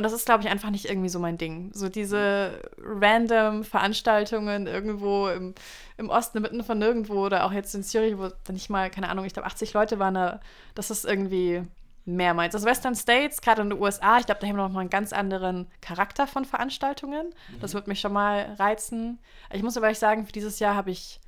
[0.00, 1.72] Und das ist, glaube ich, einfach nicht irgendwie so mein Ding.
[1.74, 5.54] So diese random Veranstaltungen irgendwo im,
[5.98, 9.10] im Osten, mitten von nirgendwo oder auch jetzt in Zürich, wo dann nicht mal, keine
[9.10, 10.40] Ahnung, ich glaube 80 Leute waren da,
[10.74, 11.64] das ist irgendwie
[12.06, 12.54] mehr meins.
[12.54, 14.88] Also Western States, gerade in den USA, ich glaube, da haben wir noch mal einen
[14.88, 17.26] ganz anderen Charakter von Veranstaltungen.
[17.26, 17.60] Mhm.
[17.60, 19.18] Das wird mich schon mal reizen.
[19.52, 21.20] Ich muss aber ehrlich sagen, für dieses Jahr habe ich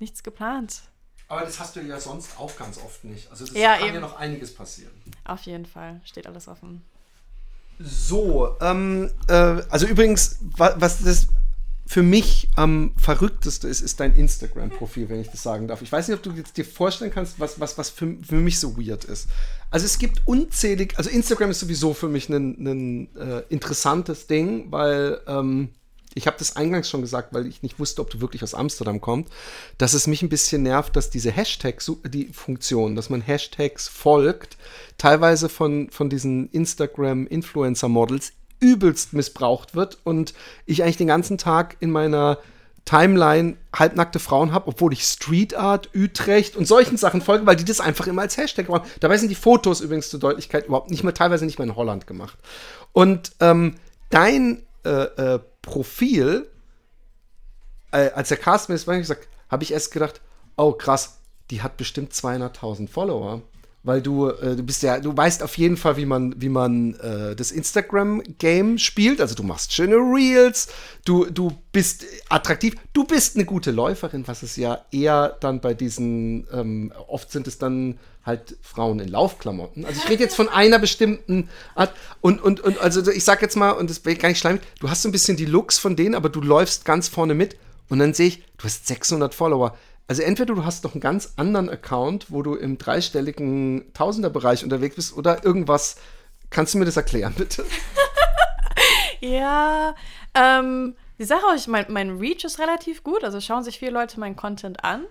[0.00, 0.82] nichts geplant.
[1.28, 3.30] Aber das hast du ja sonst auch ganz oft nicht.
[3.30, 3.94] Also das ja, kann eben.
[3.94, 4.92] ja noch einiges passieren.
[5.24, 6.84] Auf jeden Fall, steht alles offen.
[7.78, 11.28] So, ähm, äh, also übrigens, was, was das
[11.88, 15.80] für mich am verrückteste ist, ist dein Instagram-Profil, wenn ich das sagen darf.
[15.80, 18.60] Ich weiß nicht, ob du jetzt dir vorstellen kannst, was, was, was für, für mich
[18.60, 19.26] so weird ist.
[19.70, 24.70] Also es gibt unzählig, also Instagram ist sowieso für mich ein, ein äh, interessantes Ding,
[24.70, 25.70] weil ähm,
[26.18, 29.00] ich habe das eingangs schon gesagt, weil ich nicht wusste, ob du wirklich aus Amsterdam
[29.00, 29.32] kommst,
[29.78, 34.56] dass es mich ein bisschen nervt, dass diese Hashtag, die Funktion, dass man Hashtags folgt,
[34.98, 40.34] teilweise von, von diesen Instagram-Influencer-Models übelst missbraucht wird und
[40.66, 42.38] ich eigentlich den ganzen Tag in meiner
[42.84, 47.64] Timeline halbnackte Frauen habe, obwohl ich Street Art, Utrecht und solchen Sachen folge, weil die
[47.64, 48.88] das einfach immer als Hashtag machen.
[48.98, 52.06] Dabei sind die Fotos übrigens zur Deutlichkeit überhaupt nicht mehr, teilweise nicht mehr in Holland
[52.06, 52.38] gemacht.
[52.92, 53.74] Und ähm,
[54.10, 56.50] dein äh, äh, Profil,
[57.90, 60.20] äh, als der Cast mir das gesagt habe ich erst gedacht,
[60.56, 61.18] oh krass,
[61.50, 63.42] die hat bestimmt 200.000 Follower
[63.88, 66.92] weil du, äh, du bist ja, du weißt auf jeden Fall, wie man, wie man
[66.96, 69.18] äh, das Instagram-Game spielt.
[69.18, 70.68] Also du machst schöne Reels,
[71.06, 75.72] du, du bist attraktiv, du bist eine gute Läuferin, was es ja eher dann bei
[75.72, 79.86] diesen, ähm, oft sind es dann halt Frauen in Laufklamotten.
[79.86, 81.94] Also ich rede jetzt von einer bestimmten Art.
[82.20, 84.90] Und, und, und also ich sag jetzt mal, und das wäre gar nicht schleimig, du
[84.90, 87.56] hast so ein bisschen die Looks von denen, aber du läufst ganz vorne mit.
[87.88, 89.78] Und dann sehe ich, du hast 600 Follower.
[90.08, 94.96] Also entweder du hast noch einen ganz anderen Account, wo du im dreistelligen Tausenderbereich unterwegs
[94.96, 95.96] bist oder irgendwas.
[96.48, 97.62] Kannst du mir das erklären, bitte?
[99.20, 99.94] ja,
[100.34, 104.18] ähm, die Sache ist, mein, mein Reach ist relativ gut, also schauen sich viele Leute
[104.18, 105.02] meinen Content an.
[105.02, 105.06] Mhm.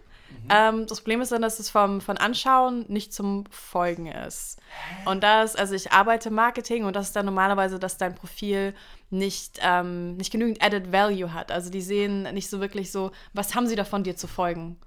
[0.50, 4.58] Ähm, das Problem ist dann, dass es vom, von Anschauen nicht zum Folgen ist.
[5.06, 8.74] Und das, also ich arbeite Marketing und das ist dann normalerweise, dass dein Profil
[9.12, 11.52] nicht, ähm, nicht genügend Added Value hat.
[11.52, 14.78] Also die sehen nicht so wirklich so, was haben sie davon, dir zu folgen.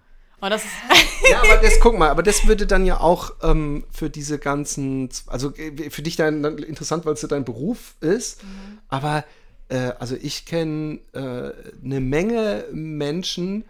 [0.40, 0.62] Und das
[1.30, 5.08] ja, aber das, guck mal, aber das würde dann ja auch ähm, für diese ganzen,
[5.26, 8.78] also äh, für dich dann, dann interessant, weil es ja dein Beruf ist, mhm.
[8.88, 9.24] aber
[9.68, 11.52] äh, also ich kenne äh,
[11.84, 13.64] eine Menge Menschen,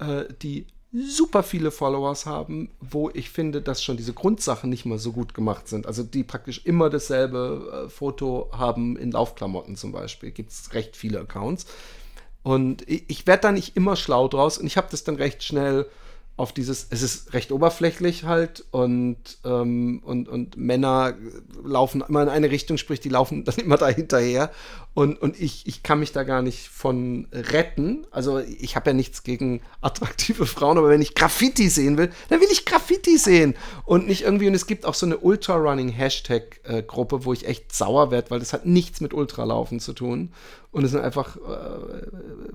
[0.00, 4.98] äh, die super viele Followers haben, wo ich finde, dass schon diese Grundsachen nicht mal
[4.98, 5.86] so gut gemacht sind.
[5.86, 10.30] Also die praktisch immer dasselbe äh, Foto haben in Laufklamotten zum Beispiel.
[10.30, 11.66] Gibt es recht viele Accounts.
[12.42, 15.42] Und ich, ich werde da nicht immer schlau draus und ich habe das dann recht
[15.42, 15.86] schnell
[16.36, 21.14] auf dieses, es ist recht oberflächlich halt und, ähm, und, und Männer
[21.64, 24.50] laufen immer in eine Richtung, sprich, die laufen dann immer da hinterher
[24.96, 28.06] und, und ich, ich kann mich da gar nicht von retten.
[28.10, 32.40] Also ich habe ja nichts gegen attraktive Frauen, aber wenn ich Graffiti sehen will, dann
[32.40, 37.34] will ich Graffiti sehen und nicht irgendwie, und es gibt auch so eine Ultra-Running-Hashtag-Gruppe, wo
[37.34, 40.32] ich echt sauer werde, weil das hat nichts mit Ultralaufen zu tun
[40.76, 41.40] und es sind einfach äh,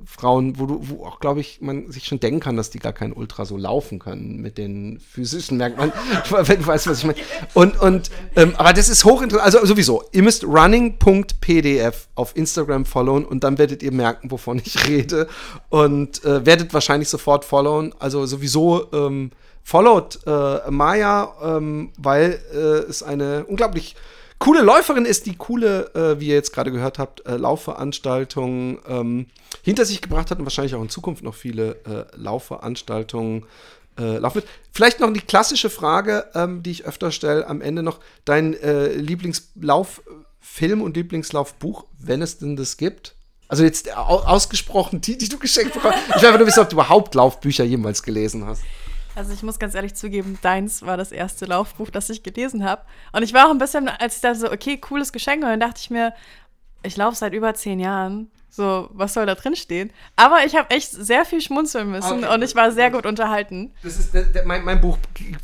[0.06, 2.94] Frauen, wo du, wo auch, glaube ich, man sich schon denken kann, dass die gar
[2.94, 5.92] kein Ultra so laufen können mit den physischen Merkmalen,
[6.30, 7.18] wenn du weißt, was ich meine.
[7.56, 9.56] Und, und ähm, aber das ist hochinteressant.
[9.56, 14.88] Also sowieso, ihr müsst running.pdf auf Instagram followen und dann werdet ihr merken, wovon ich
[14.88, 15.28] rede.
[15.70, 17.94] Und äh, werdet wahrscheinlich sofort followen.
[18.00, 19.32] Also sowieso ähm,
[19.64, 23.96] followt äh, Maya, ähm, weil äh, es eine unglaublich
[24.40, 29.28] coole Läuferin ist, die coole, äh, wie ihr jetzt gerade gehört habt, äh, Laufveranstaltungen ähm,
[29.62, 33.46] hinter sich gebracht hat und wahrscheinlich auch in Zukunft noch viele äh, Laufveranstaltungen
[34.00, 34.48] äh, laufen wird.
[34.72, 38.88] Vielleicht noch die klassische Frage, ähm, die ich öfter stelle, am Ende noch dein äh,
[40.42, 43.16] Lieblingslauffilm und Lieblingslaufbuch, wenn es denn das gibt.
[43.48, 45.98] Also jetzt ausgesprochen die, die du geschenkt bekommst.
[46.16, 48.64] Ich will einfach nur wissen, ob du überhaupt Laufbücher jemals gelesen hast.
[49.14, 52.84] Also ich muss ganz ehrlich zugeben, deins war das erste Laufbuch, das ich gelesen habe.
[53.12, 55.60] Und ich war auch ein bisschen, als ich da so, okay, cooles Geschenk, und dann
[55.60, 56.14] dachte ich mir,
[56.82, 58.32] ich laufe seit über zehn Jahren.
[58.54, 59.92] So, was soll da drin stehen?
[60.18, 62.34] Aber ich habe echt sehr viel schmunzeln müssen okay.
[62.34, 63.72] und ich war sehr gut unterhalten.
[63.82, 64.98] Das ist, der, der, mein, mein, Buch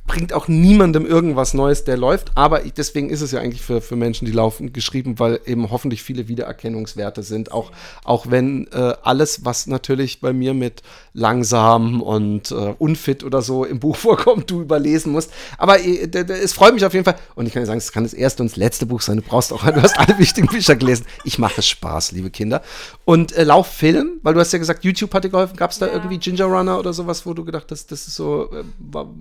[0.06, 3.80] bringt auch niemandem irgendwas Neues, der läuft, aber ich, deswegen ist es ja eigentlich für,
[3.80, 7.54] für Menschen, die laufen, geschrieben, weil eben hoffentlich viele Wiedererkennungswerte sind.
[7.54, 7.72] Auch,
[8.04, 10.82] auch wenn äh, alles, was natürlich bei mir mit
[11.14, 15.32] langsam und äh, unfit oder so im Buch vorkommt, du überlesen musst.
[15.58, 17.16] Aber äh, es freut mich auf jeden Fall.
[17.36, 19.16] Und ich kann dir sagen, es kann das erste und das letzte Buch sein.
[19.16, 21.06] Du brauchst auch, du hast alle wichtigen Bücher gelesen.
[21.24, 22.62] Ich mache es Spaß, liebe Kinder.
[23.08, 25.56] Und äh, Lauffilm, weil du hast ja gesagt, YouTube hat dir geholfen.
[25.56, 25.94] Gab es da ja.
[25.94, 28.66] irgendwie Ginger Runner oder sowas, wo du gedacht hast, das ist so äh,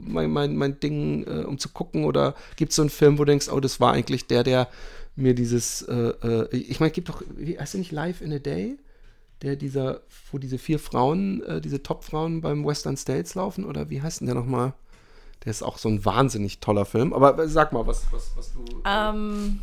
[0.05, 2.05] mein, mein, mein Ding, äh, um zu gucken?
[2.05, 4.67] Oder gibt es so einen Film, wo du denkst, oh, das war eigentlich der, der
[5.15, 8.41] mir dieses, äh, äh, ich meine, gibt doch, wie heißt der nicht Live in a
[8.41, 8.77] Day?
[9.43, 10.01] Der dieser,
[10.33, 13.65] wo diese vier Frauen, äh, diese Top-Frauen beim Western States laufen?
[13.65, 14.73] Oder wie heißt denn der nochmal?
[15.45, 17.13] Der ist auch so ein wahnsinnig toller Film.
[17.13, 18.65] Aber sag mal, was, was, was du.
[18.85, 19.61] Ähm,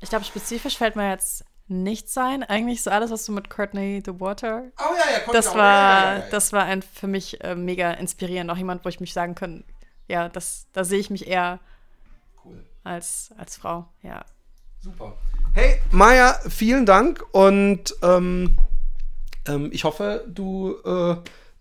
[0.00, 2.42] ich glaube, spezifisch fällt mir jetzt nicht sein.
[2.42, 4.64] Eigentlich so alles, was du mit Courtney The Water.
[4.78, 7.92] Oh ja, ja, das war, ja, ja, ja, das war ein für mich äh, mega
[7.92, 8.50] inspirierend.
[8.50, 9.64] Auch jemand, wo ich mich sagen kann,
[10.08, 11.60] ja, das, da sehe ich mich eher
[12.44, 12.64] cool.
[12.84, 13.88] als, als Frau.
[14.02, 14.24] Ja.
[14.78, 15.16] Super.
[15.54, 18.58] Hey, Maya, vielen Dank und ähm,
[19.48, 21.16] ähm, ich hoffe, du äh,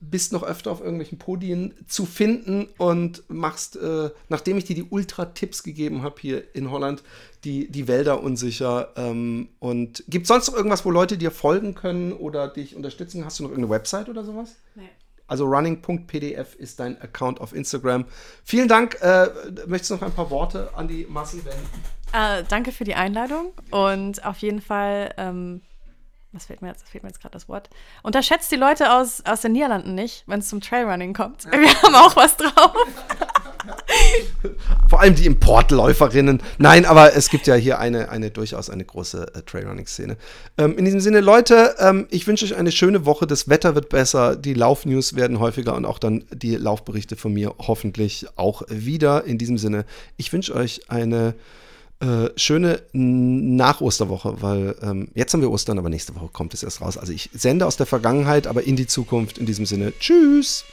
[0.10, 4.84] bist noch öfter auf irgendwelchen Podien zu finden und machst, äh, nachdem ich dir die
[4.84, 7.03] Ultra-Tipps gegeben habe hier in Holland,
[7.43, 8.93] die, die Wälder unsicher.
[8.95, 13.26] Ähm, und gibt es sonst noch irgendwas, wo Leute dir folgen können oder dich unterstützen?
[13.26, 14.56] Hast du noch irgendeine Website oder sowas?
[14.76, 14.89] Nee.
[15.28, 18.06] Also running.pdf ist dein Account auf Instagram.
[18.43, 18.97] Vielen Dank.
[19.01, 19.28] Äh,
[19.66, 21.68] möchtest du noch ein paar Worte an die Massen wenden?
[22.14, 25.62] Äh, danke für die Einladung und auf jeden Fall ähm,
[26.36, 27.69] was fehlt mir jetzt, fehlt mir jetzt gerade das Wort.
[28.03, 31.45] Unterschätzt die Leute aus, aus den Niederlanden nicht, wenn es zum Trailrunning kommt.
[31.51, 32.75] Wir haben auch was drauf.
[34.89, 36.41] Vor allem die Importläuferinnen.
[36.57, 40.17] Nein, aber es gibt ja hier eine, eine durchaus eine große äh, Trailrunning-Szene.
[40.57, 43.25] Ähm, in diesem Sinne, Leute, ähm, ich wünsche euch eine schöne Woche.
[43.25, 47.55] Das Wetter wird besser, die Laufnews werden häufiger und auch dann die Laufberichte von mir
[47.59, 49.23] hoffentlich auch wieder.
[49.23, 49.86] In diesem Sinne,
[50.17, 51.33] ich wünsche euch eine
[52.02, 56.82] äh, schöne Nach-Osterwoche, weil ähm, jetzt haben wir Ostern, aber nächste Woche kommt es erst
[56.82, 56.98] raus.
[56.98, 59.38] Also ich sende aus der Vergangenheit, aber in die Zukunft.
[59.38, 60.66] In diesem Sinne, tschüss.